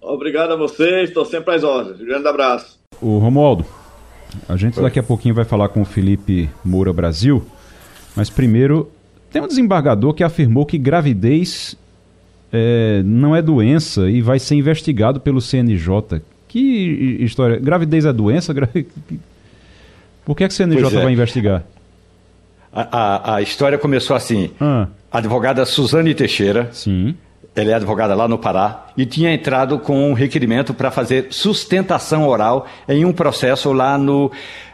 [0.00, 2.00] Obrigado a vocês, estou sempre às ordens.
[2.00, 2.78] Um grande abraço.
[3.00, 3.81] O Romualdo.
[4.48, 7.44] A gente daqui a pouquinho vai falar com o Felipe Moura Brasil,
[8.16, 8.90] mas primeiro
[9.30, 11.76] tem um desembargador que afirmou que gravidez
[12.52, 16.22] é, não é doença e vai ser investigado pelo CNJ.
[16.48, 16.58] Que
[17.20, 17.58] história?
[17.58, 18.54] Gravidez é doença?
[20.24, 21.02] Por que, é que o CNJ é.
[21.02, 21.64] vai investigar?
[22.72, 24.50] A, a, a, história começou assim.
[24.60, 24.88] Ah.
[25.10, 26.70] A advogada Suzane Teixeira.
[26.72, 27.14] Sim
[27.54, 32.26] ela é advogada lá no Pará, e tinha entrado com um requerimento para fazer sustentação
[32.26, 34.30] oral em um processo lá no,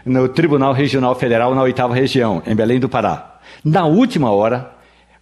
[0.06, 3.38] no Tribunal Regional Federal, na oitava região, em Belém do Pará.
[3.64, 4.77] Na última hora,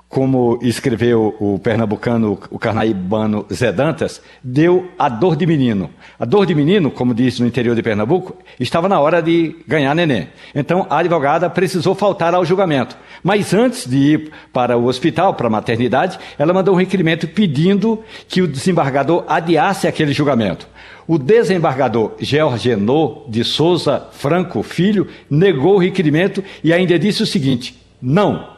[0.08, 5.90] como escreveu o pernambucano, o carnaibano Zé Dantas, deu a dor de menino.
[6.18, 9.94] A dor de menino, como diz no interior de Pernambuco, estava na hora de ganhar
[9.94, 10.28] neném.
[10.54, 12.96] Então a advogada precisou faltar ao julgamento.
[13.22, 18.02] Mas antes de ir para o hospital, para a maternidade, ela mandou um requerimento pedindo
[18.28, 20.68] que o desembargador adiasse aquele julgamento.
[21.08, 27.80] O desembargador Georgenot de Souza Franco Filho negou o requerimento e ainda disse o seguinte:
[28.00, 28.55] não,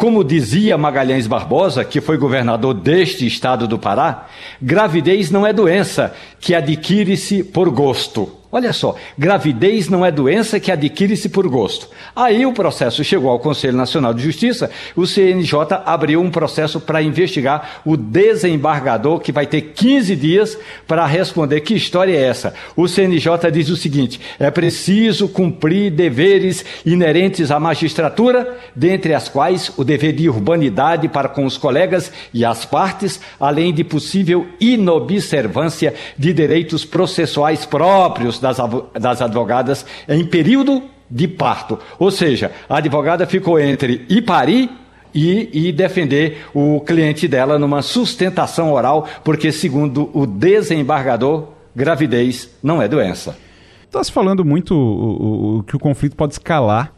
[0.00, 4.28] como dizia Magalhães Barbosa, que foi governador deste estado do Pará,
[4.60, 8.39] gravidez não é doença que adquire-se por gosto.
[8.52, 11.88] Olha só, gravidez não é doença que adquire-se por gosto.
[12.16, 15.54] Aí o processo chegou ao Conselho Nacional de Justiça, o CNJ
[15.86, 21.74] abriu um processo para investigar o desembargador, que vai ter 15 dias para responder que
[21.74, 22.52] história é essa.
[22.74, 29.72] O CNJ diz o seguinte: é preciso cumprir deveres inerentes à magistratura, dentre as quais
[29.76, 35.94] o dever de urbanidade para com os colegas e as partes, além de possível inobservância
[36.18, 38.58] de direitos processuais próprios das,
[38.98, 41.78] das advogadas em período de parto.
[41.98, 44.70] Ou seja, a advogada ficou entre ir parir
[45.14, 52.80] e, e, defender o cliente dela numa sustentação oral, porque, segundo o desembargador, gravidez não
[52.80, 53.36] é doença.
[53.84, 56.92] Está se falando muito o, o, que o conflito pode escalar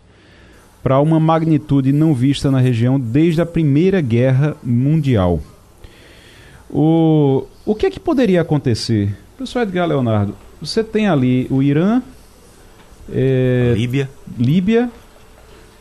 [0.82, 5.40] para uma magnitude não vista na região desde a Primeira Guerra Mundial.
[6.68, 9.14] O, o que é que poderia acontecer?
[9.36, 12.02] Professor Edgar Leonardo, você tem ali o Irã,
[13.10, 14.08] é, Líbia.
[14.38, 14.90] Líbia.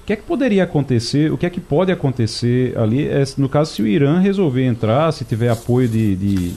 [0.02, 1.32] O que é que poderia acontecer?
[1.32, 3.08] O que é que pode acontecer ali?
[3.08, 6.54] É, no caso, se o Irã resolver entrar, se tiver apoio de, de...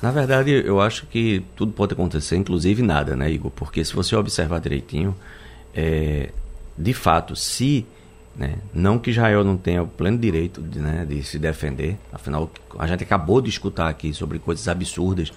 [0.00, 3.50] Na verdade, eu acho que tudo pode acontecer, inclusive nada, né, Igor?
[3.50, 5.14] Porque se você observar direitinho,
[5.74, 6.30] é,
[6.78, 7.84] de fato, se
[8.36, 12.50] né, não que Israel não tenha o pleno direito de, né, de se defender, afinal,
[12.78, 15.32] a gente acabou de escutar aqui sobre coisas absurdas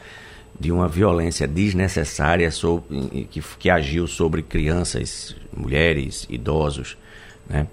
[0.60, 6.98] de uma violência desnecessária sobre, que, que agiu sobre crianças, mulheres, idosos,
[7.48, 7.68] né?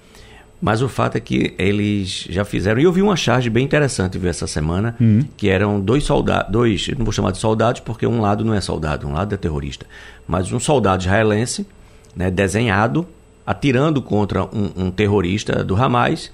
[0.61, 2.80] Mas o fato é que eles já fizeram.
[2.80, 5.22] E eu vi uma charge bem interessante viu, essa semana, uhum.
[5.37, 8.62] que eram dois soldados, dois, não vou chamar de soldados, porque um lado não é
[8.62, 9.85] soldado, um lado é terrorista.
[10.26, 11.66] Mas um soldado israelense,
[12.16, 13.07] né, desenhado,
[13.47, 16.32] atirando contra um, um terrorista do Hamas,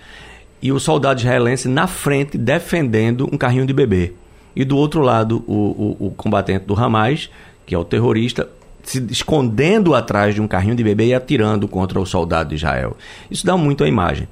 [0.62, 4.12] e o soldado israelense na frente defendendo um carrinho de bebê
[4.54, 7.30] e do outro lado o, o, o combatente do Hamas,
[7.66, 8.48] que é o terrorista,
[8.82, 12.96] se escondendo atrás de um carrinho de bebê e atirando contra o soldado de Israel.
[13.30, 14.26] Isso dá muito a imagem.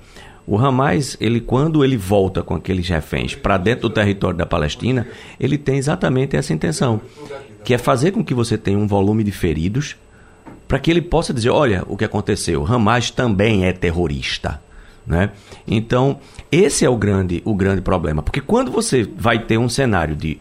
[0.47, 5.07] O Hamas, ele quando ele volta com aqueles reféns para dentro do território da Palestina,
[5.39, 7.01] ele tem exatamente essa intenção,
[7.63, 9.95] que é fazer com que você tenha um volume de feridos,
[10.67, 14.61] para que ele possa dizer, olha o que aconteceu, Hamas também é terrorista.
[15.09, 15.31] Né?
[15.67, 16.19] Então,
[16.53, 18.23] esse é o grande, o grande problema.
[18.23, 20.39] Porque quando você vai ter um cenário de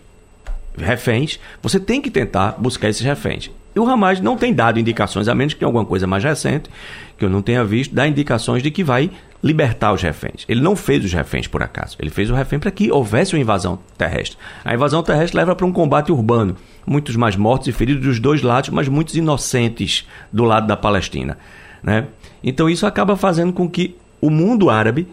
[0.78, 3.50] reféns, você tem que tentar buscar esses reféns.
[3.74, 6.70] E o Hamas não tem dado indicações, a menos que tenha alguma coisa mais recente,
[7.18, 9.10] que eu não tenha visto, dá indicações de que vai
[9.42, 10.46] libertar os reféns.
[10.50, 11.96] Ele não fez os reféns por acaso.
[12.00, 14.38] Ele fez o refém para que houvesse uma invasão terrestre.
[14.66, 16.56] A invasão terrestre leva para um combate urbano.
[16.86, 21.38] Muitos mais mortos e feridos dos dois lados, mas muitos inocentes do lado da Palestina.
[21.84, 22.08] Né?
[22.44, 25.08] Então isso acaba fazendo com que o mundo árabe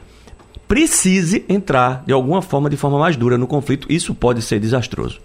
[0.67, 3.87] precise entrar de alguma forma, de forma mais dura no conflito.
[3.91, 5.21] Isso pode ser desastroso.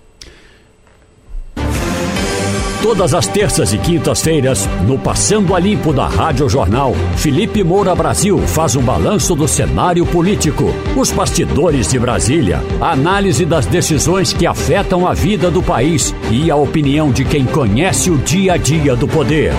[2.81, 8.39] Todas as terças e quintas-feiras, no Passando a Limpo da Rádio Jornal, Felipe Moura Brasil
[8.47, 14.47] faz um balanço do cenário político, os bastidores de Brasília, a análise das decisões que
[14.47, 18.95] afetam a vida do país e a opinião de quem conhece o dia a dia
[18.95, 19.51] do poder.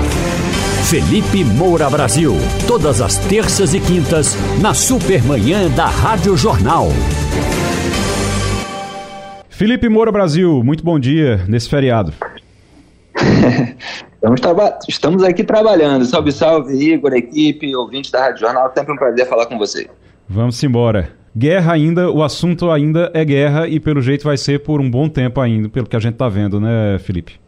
[0.90, 2.32] Felipe Moura Brasil,
[2.66, 6.88] todas as terças e quintas, na Supermanhã da Rádio Jornal.
[9.48, 12.12] Felipe Moura Brasil, muito bom dia nesse feriado.
[14.20, 14.40] estamos,
[14.88, 16.04] estamos, aqui trabalhando.
[16.06, 18.72] Salve, salve, Igor, equipe, ouvinte da Rádio Jornal.
[18.74, 19.88] Sempre um prazer falar com você.
[20.28, 21.12] Vamos embora.
[21.38, 25.08] Guerra ainda, o assunto ainda é guerra e pelo jeito vai ser por um bom
[25.08, 27.38] tempo ainda, pelo que a gente está vendo, né, Felipe?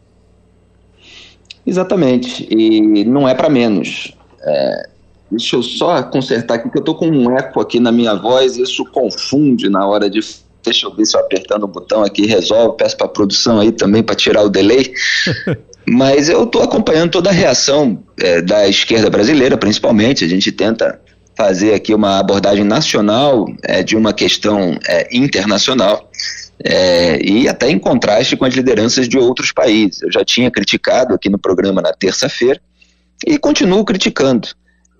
[1.65, 2.47] Exatamente.
[2.49, 4.13] E não é para menos.
[4.41, 4.89] É,
[5.31, 8.57] deixa eu só consertar aqui, que eu estou com um eco aqui na minha voz
[8.57, 10.21] e isso confunde na hora de
[10.63, 12.77] Deixa eu ver se eu apertando o botão aqui resolve.
[12.77, 14.93] Peço para a produção aí também para tirar o delay.
[15.85, 20.23] Mas eu estou acompanhando toda a reação é, da esquerda brasileira, principalmente.
[20.23, 20.99] A gente tenta
[21.35, 26.09] fazer aqui uma abordagem nacional é, de uma questão é, internacional.
[26.63, 30.01] É, e até em contraste com as lideranças de outros países.
[30.01, 32.61] Eu já tinha criticado aqui no programa na terça-feira
[33.25, 34.49] e continuo criticando,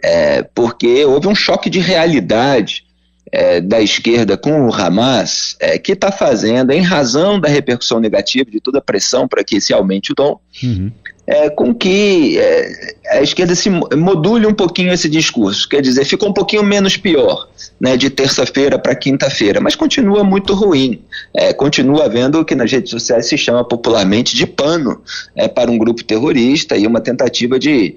[0.02, 2.86] é, porque houve um choque de realidade
[3.32, 8.50] é, da esquerda com o Hamas, é, que está fazendo, em razão da repercussão negativa,
[8.50, 10.92] de toda a pressão para que se aumente o dom, uhum.
[11.26, 15.68] É, com que é, a esquerda se module um pouquinho esse discurso.
[15.70, 17.48] Quer dizer, ficou um pouquinho menos pior
[17.80, 21.02] né, de terça-feira para quinta-feira, mas continua muito ruim.
[21.34, 25.02] É, continua havendo o que nas redes sociais se chama popularmente de pano
[25.36, 27.96] é, para um grupo terrorista e uma tentativa de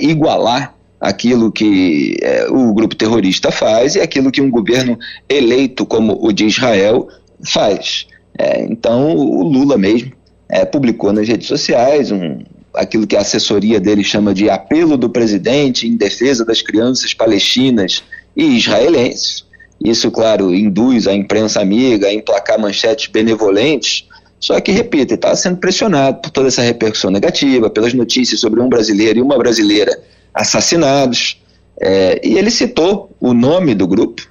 [0.00, 4.98] igualar aquilo que é, o grupo terrorista faz e aquilo que um governo
[5.28, 7.08] eleito como o de Israel
[7.44, 8.06] faz.
[8.38, 10.12] É, então, o Lula mesmo
[10.48, 12.38] é, publicou nas redes sociais um,
[12.78, 18.04] aquilo que a assessoria dele chama de apelo do presidente em defesa das crianças palestinas
[18.36, 19.44] e israelenses.
[19.84, 24.06] Isso, claro, induz a imprensa amiga a emplacar manchetes benevolentes,
[24.40, 28.68] só que, repito, está sendo pressionado por toda essa repercussão negativa, pelas notícias sobre um
[28.68, 30.00] brasileiro e uma brasileira
[30.32, 31.42] assassinados.
[31.80, 34.22] É, e ele citou o nome do grupo,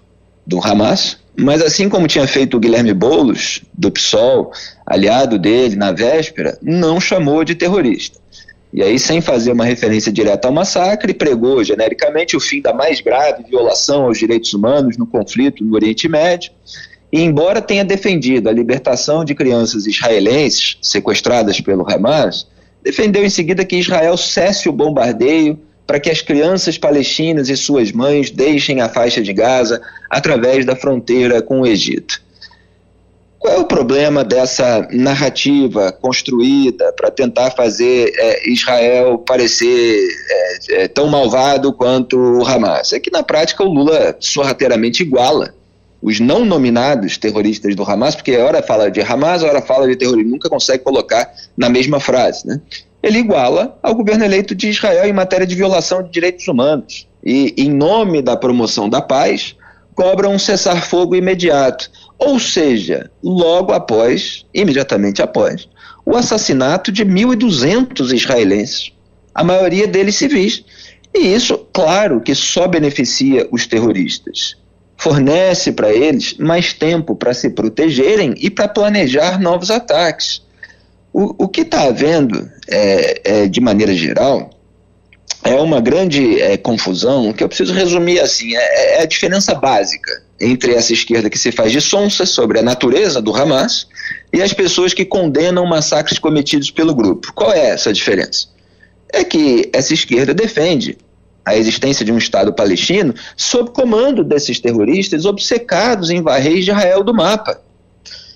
[0.46, 4.52] do Hamas, mas assim como tinha feito o Guilherme Boulos, do PSOL,
[4.86, 8.20] aliado dele na véspera, não chamou de terrorista.
[8.74, 13.00] E aí, sem fazer uma referência direta ao massacre, pregou genericamente o fim da mais
[13.00, 16.52] grave violação aos direitos humanos no conflito no Oriente Médio.
[17.12, 22.46] E, embora tenha defendido a libertação de crianças israelenses sequestradas pelo Hamas,
[22.84, 27.94] defendeu em seguida que Israel cesse o bombardeio para que as crianças palestinas e suas
[27.94, 32.22] mães deixem a faixa de Gaza através da fronteira com o Egito.
[33.40, 40.88] Qual é o problema dessa narrativa construída para tentar fazer é, Israel parecer é, é,
[40.88, 42.94] tão malvado quanto o Hamas?
[42.94, 45.54] É que na prática o Lula sorrateiramente iguala
[46.02, 49.88] os não nominados terroristas do Hamas, porque a hora fala de Hamas, a hora fala
[49.88, 52.46] de terrorismo, nunca consegue colocar na mesma frase.
[52.48, 52.62] Né?
[53.02, 57.08] ele iguala ao governo eleito de Israel em matéria de violação de direitos humanos.
[57.24, 59.56] E, em nome da promoção da paz,
[59.96, 61.90] cobra um cessar-fogo imediato.
[62.20, 65.68] Ou seja, logo após, imediatamente após,
[66.06, 68.92] o assassinato de 1.200 israelenses,
[69.36, 70.64] a maioria deles civis.
[71.14, 74.56] E isso, claro, que só beneficia os terroristas.
[74.98, 80.42] Fornece para eles mais tempo para se protegerem e para planejar novos ataques.
[81.14, 84.50] O, o que está havendo, é, é, de maneira geral,
[85.44, 90.27] é uma grande é, confusão que eu preciso resumir assim: é, é, a diferença básica
[90.40, 93.88] entre essa esquerda que se faz de sonsa sobre a natureza do Hamas
[94.32, 97.34] e as pessoas que condenam massacres cometidos pelo grupo.
[97.34, 98.48] Qual é essa diferença?
[99.12, 100.98] É que essa esquerda defende
[101.46, 107.14] a existência de um Estado palestino sob comando desses terroristas obcecados em varrer Israel do
[107.14, 107.62] mapa.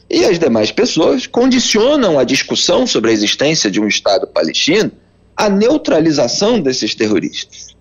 [0.10, 4.92] E as demais pessoas condicionam a discussão sobre a existência de um Estado palestino
[5.36, 7.76] à neutralização desses terroristas.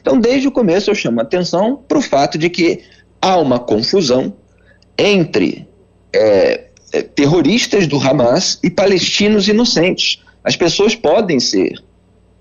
[0.00, 2.82] Então, desde o começo, eu chamo a atenção para o fato de que
[3.20, 4.32] há uma confusão
[4.96, 5.68] entre
[6.12, 10.22] é, é, terroristas do Hamas e palestinos inocentes.
[10.42, 11.82] As pessoas podem ser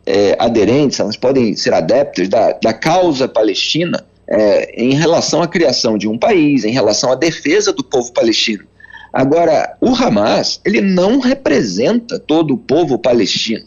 [0.06, 5.98] é, aderentes, elas podem ser adeptas da, da causa palestina é, em relação à criação
[5.98, 8.64] de um país, em relação à defesa do povo palestino.
[9.12, 13.66] Agora, o Hamas, ele não representa todo o povo palestino.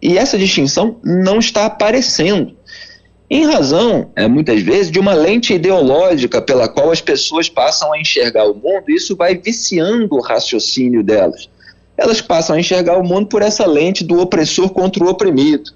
[0.00, 2.56] E essa distinção não está aparecendo.
[3.34, 7.98] Em razão, é, muitas vezes, de uma lente ideológica pela qual as pessoas passam a
[7.98, 11.48] enxergar o mundo, e isso vai viciando o raciocínio delas.
[11.96, 15.70] Elas passam a enxergar o mundo por essa lente do opressor contra o oprimido.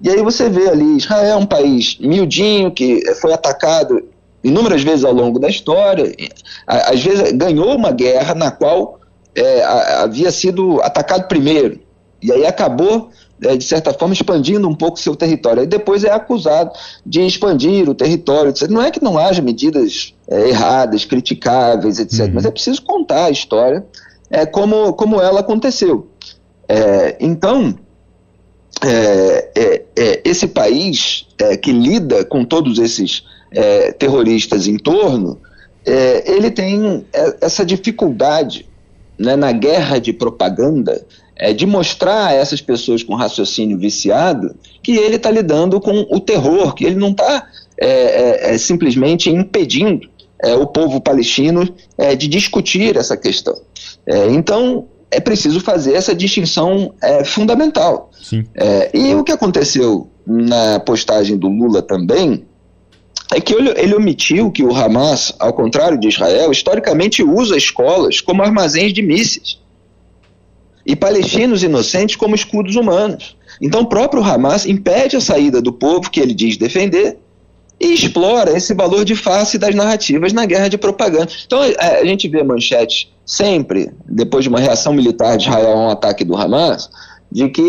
[0.00, 4.08] E aí você vê ali, Israel é um país miudinho, que foi atacado
[4.44, 6.14] inúmeras vezes ao longo da história,
[6.64, 9.00] às vezes ganhou uma guerra na qual
[9.34, 11.80] é, havia sido atacado primeiro,
[12.22, 13.10] e aí acabou,
[13.56, 15.62] de certa forma, expandindo um pouco seu território.
[15.62, 16.72] E depois é acusado
[17.04, 18.52] de expandir o território.
[18.68, 22.32] Não é que não haja medidas é, erradas, criticáveis, etc., uhum.
[22.34, 23.84] mas é preciso contar a história
[24.30, 26.08] é, como, como ela aconteceu.
[26.68, 27.74] É, então,
[28.82, 35.38] é, é, é, esse país é, que lida com todos esses é, terroristas em torno,
[35.84, 37.04] é, ele tem
[37.40, 38.66] essa dificuldade
[39.18, 41.04] né, na guerra de propaganda
[41.56, 46.74] de mostrar a essas pessoas com raciocínio viciado que ele está lidando com o terror,
[46.74, 47.46] que ele não está
[48.58, 50.06] simplesmente impedindo
[50.60, 51.66] o povo palestino
[52.18, 53.54] de discutir essa questão.
[54.30, 58.10] então, é preciso fazer essa distinção é, fundamental.
[58.54, 62.44] É, e o que aconteceu na postagem do Lula também
[63.34, 68.20] é que ele, ele omitiu que o Hamas, ao contrário de Israel, historicamente usa escolas
[68.20, 69.58] como armazéns de mísseis
[70.84, 73.36] e palestinos inocentes como escudos humanos.
[73.60, 77.18] Então, o próprio Hamas impede a saída do povo que ele diz defender
[77.78, 81.30] e explora esse valor de face das narrativas na guerra de propaganda.
[81.46, 85.86] Então, a, a gente vê manchete sempre, depois de uma reação militar de Israel a
[85.86, 86.90] um ataque do Hamas,
[87.30, 87.62] de que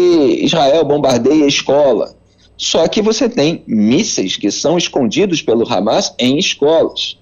[0.43, 2.16] Israel bombardeia a escola.
[2.57, 7.18] Só que você tem mísseis que são escondidos pelo Hamas em escolas.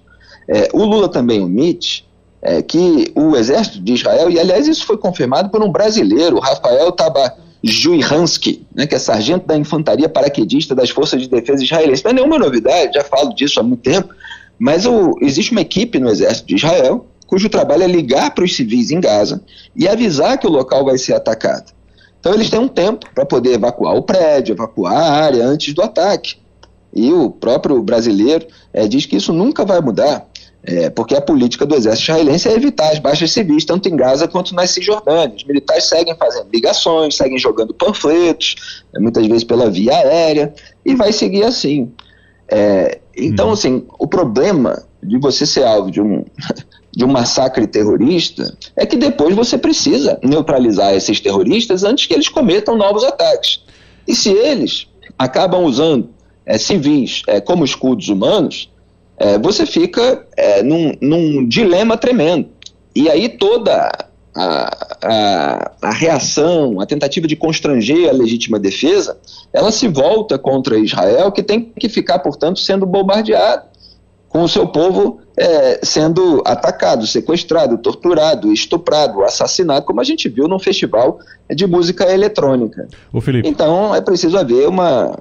[0.48, 2.04] É, o Lula também omite
[2.42, 6.90] é, que o exército de Israel, e aliás isso foi confirmado por um brasileiro, Rafael
[6.92, 12.02] Tabajuihansky, né, que é sargento da infantaria paraquedista das forças de defesa israelenses.
[12.02, 14.14] Não é nenhuma novidade, já falo disso há muito tempo,
[14.58, 18.56] mas o, existe uma equipe no exército de Israel cujo trabalho é ligar para os
[18.56, 19.40] civis em Gaza
[19.76, 21.72] e avisar que o local vai ser atacado.
[22.18, 25.80] Então eles têm um tempo para poder evacuar o prédio, evacuar a área antes do
[25.80, 26.36] ataque.
[26.92, 30.26] E o próprio brasileiro é, diz que isso nunca vai mudar,
[30.62, 34.28] é, porque a política do exército israelense é evitar as baixas civis, tanto em Gaza
[34.28, 35.36] quanto na Cisjordânia.
[35.36, 40.52] Os militares seguem fazendo ligações, seguem jogando panfletos, é, muitas vezes pela via aérea,
[40.84, 41.90] e vai seguir assim.
[42.46, 43.52] É, então, hum.
[43.52, 46.24] assim, o problema de você ser alvo de um,
[46.92, 52.28] de um massacre terrorista é que depois você precisa neutralizar esses terroristas antes que eles
[52.28, 53.62] cometam novos ataques.
[54.06, 54.88] E se eles
[55.18, 56.10] acabam usando
[56.44, 58.70] é, civis é, como escudos humanos,
[59.20, 60.26] é, você fica
[60.64, 62.48] num, num, dilema tremendo.
[62.96, 63.90] E aí toda
[64.34, 69.18] a, a, a, reação, a tentativa de constranger a legítima defesa,
[69.52, 73.64] ela se volta contra Israel, que tem que ficar, portanto, sendo bombardeado
[74.28, 80.46] com o seu povo é, sendo atacado, sequestrado, torturado, estuprado, assassinado, como a gente viu
[80.46, 81.18] num festival
[81.48, 82.86] de música eletrônica.
[83.48, 85.18] Então é preciso haver uma,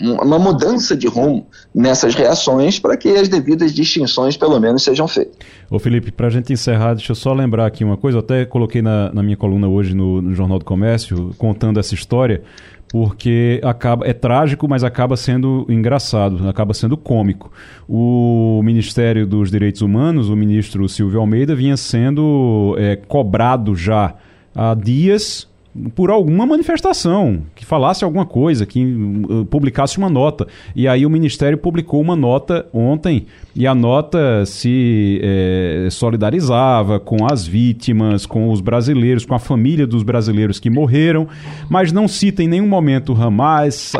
[0.00, 5.36] uma mudança de rumo nessas reações para que as devidas distinções, pelo menos, sejam feitas.
[5.70, 8.46] Ô Felipe, para a gente encerrar, deixa eu só lembrar aqui uma coisa, eu até
[8.46, 12.42] coloquei na, na minha coluna hoje no, no Jornal do Comércio, contando essa história
[12.88, 17.52] porque acaba é trágico, mas acaba sendo engraçado, acaba sendo cômico.
[17.88, 24.14] O Ministério dos Direitos Humanos, o ministro Silvio Almeida, vinha sendo é, cobrado já
[24.54, 25.48] há dias
[25.94, 30.46] por alguma manifestação, que falasse alguma coisa, que uh, publicasse uma nota.
[30.74, 37.26] E aí o Ministério publicou uma nota ontem, e a nota se é, solidarizava com
[37.26, 41.26] as vítimas, com os brasileiros, com a família dos brasileiros que morreram,
[41.68, 43.94] mas não cita em nenhum momento Hamas,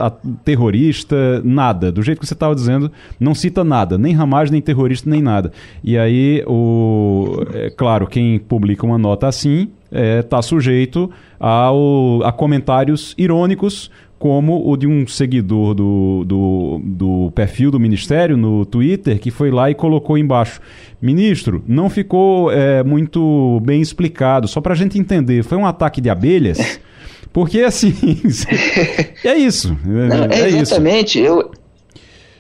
[0.45, 1.91] terrorista, nada.
[1.91, 5.53] Do jeito que você estava dizendo, não cita nada, nem Hamas, nem terrorista, nem nada.
[5.83, 12.23] E aí, o, é claro, quem publica uma nota assim está é, tá sujeito ao,
[12.25, 18.67] a comentários irônicos, como o de um seguidor do, do, do, perfil do Ministério no
[18.67, 20.61] Twitter, que foi lá e colocou embaixo:
[21.01, 26.01] Ministro, não ficou é, muito bem explicado, só para a gente entender, foi um ataque
[26.01, 26.81] de abelhas?
[27.33, 27.95] Porque assim,
[29.23, 29.77] é isso.
[29.85, 31.21] Não, é, é exatamente.
[31.23, 31.29] Isso.
[31.29, 31.51] Eu,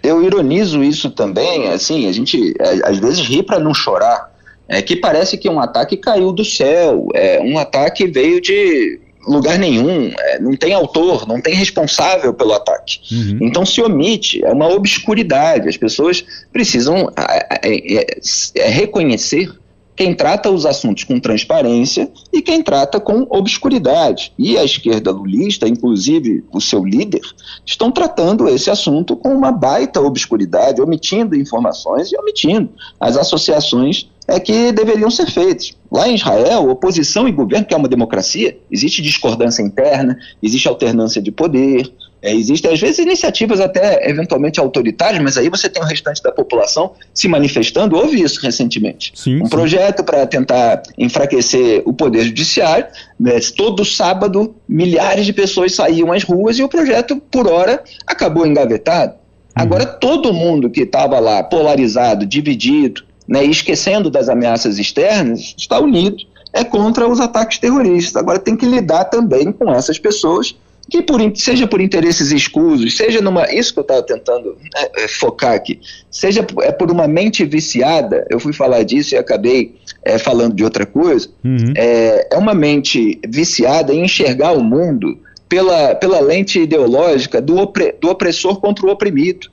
[0.02, 4.32] eu ironizo isso também, assim, a gente é, às vezes ri para não chorar,
[4.68, 9.58] é que parece que um ataque caiu do céu, é, um ataque veio de lugar
[9.58, 13.00] nenhum, é, não tem autor, não tem responsável pelo ataque.
[13.10, 13.38] Uhum.
[13.42, 15.68] Então se omite, é uma obscuridade.
[15.68, 18.06] As pessoas precisam é, é,
[18.54, 19.52] é, reconhecer
[19.94, 24.32] quem trata os assuntos com transparência e quem trata com obscuridade.
[24.38, 27.20] E a esquerda lulista, inclusive o seu líder,
[27.66, 32.70] estão tratando esse assunto com uma baita obscuridade, omitindo informações e omitindo
[33.00, 35.72] as associações é que deveriam ser feitas.
[35.90, 41.22] Lá em Israel, oposição e governo, que é uma democracia, existe discordância interna, existe alternância
[41.22, 41.90] de poder,
[42.20, 46.30] é, existem às vezes iniciativas até eventualmente autoritárias, mas aí você tem o restante da
[46.30, 47.96] população se manifestando.
[47.96, 49.12] Houve isso recentemente.
[49.14, 49.50] Sim, um sim.
[49.50, 52.86] projeto para tentar enfraquecer o poder judiciário.
[53.18, 58.46] Né, todo sábado, milhares de pessoas saíam às ruas e o projeto, por hora, acabou
[58.46, 59.12] engavetado.
[59.12, 59.18] Uhum.
[59.54, 66.16] Agora, todo mundo que estava lá polarizado, dividido, né, esquecendo das ameaças externas, está unido
[66.52, 68.16] é contra os ataques terroristas.
[68.16, 70.56] Agora tem que lidar também com essas pessoas
[70.90, 75.06] que por, seja por interesses escusos, seja numa isso que eu estava tentando né, é,
[75.06, 75.80] focar aqui,
[76.10, 80.64] seja é por uma mente viciada, eu fui falar disso e acabei é, falando de
[80.64, 81.74] outra coisa, uhum.
[81.76, 87.94] é, é uma mente viciada em enxergar o mundo pela, pela lente ideológica do, opre,
[88.00, 89.50] do opressor contra o oprimido.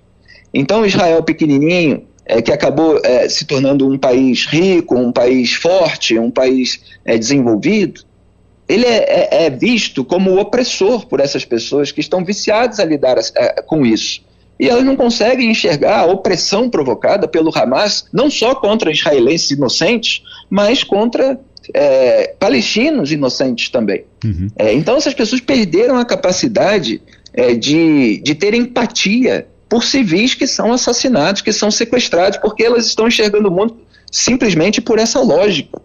[0.54, 6.18] Então Israel pequenininho é, que acabou é, se tornando um país rico, um país forte,
[6.18, 8.02] um país é, desenvolvido,
[8.68, 13.18] ele é, é, é visto como opressor por essas pessoas que estão viciadas a lidar
[13.20, 14.24] é, com isso.
[14.60, 20.24] E elas não conseguem enxergar a opressão provocada pelo Hamas, não só contra israelenses inocentes,
[20.50, 21.40] mas contra
[22.40, 24.06] palestinos inocentes também.
[24.24, 24.48] Uhum.
[24.72, 27.02] Então, essas pessoas perderam a capacidade
[27.60, 33.08] de, de ter empatia por civis que são assassinados, que são sequestrados, porque elas estão
[33.08, 33.78] enxergando o mundo
[34.12, 35.82] simplesmente por essa lógica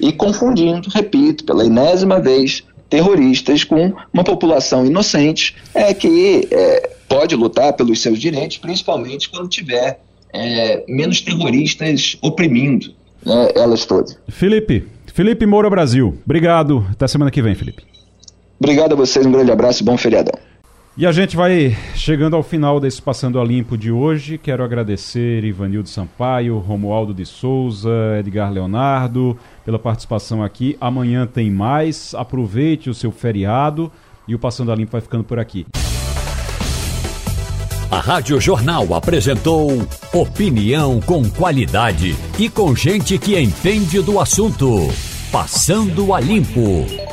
[0.00, 7.34] e confundindo, repito, pela enésima vez, terroristas com uma população inocente é que é, pode
[7.34, 10.00] lutar pelos seus direitos, principalmente quando tiver
[10.32, 12.94] é, menos terroristas oprimindo
[13.24, 14.18] né, elas todas.
[14.28, 16.86] Felipe, Felipe Moura Brasil, obrigado.
[16.90, 17.82] Até semana que vem, Felipe.
[18.60, 20.38] Obrigado a vocês, um grande abraço e bom feriadão.
[20.94, 24.36] E a gente vai chegando ao final desse Passando a Limpo de hoje.
[24.36, 27.88] Quero agradecer Ivanildo Sampaio, Romualdo de Souza,
[28.20, 30.76] Edgar Leonardo pela participação aqui.
[30.78, 32.14] Amanhã tem mais.
[32.14, 33.90] Aproveite o seu feriado
[34.28, 35.66] e o Passando a Limpo vai ficando por aqui.
[37.90, 39.70] A Rádio Jornal apresentou
[40.12, 44.88] opinião com qualidade e com gente que entende do assunto.
[45.30, 47.12] Passando a Limpo.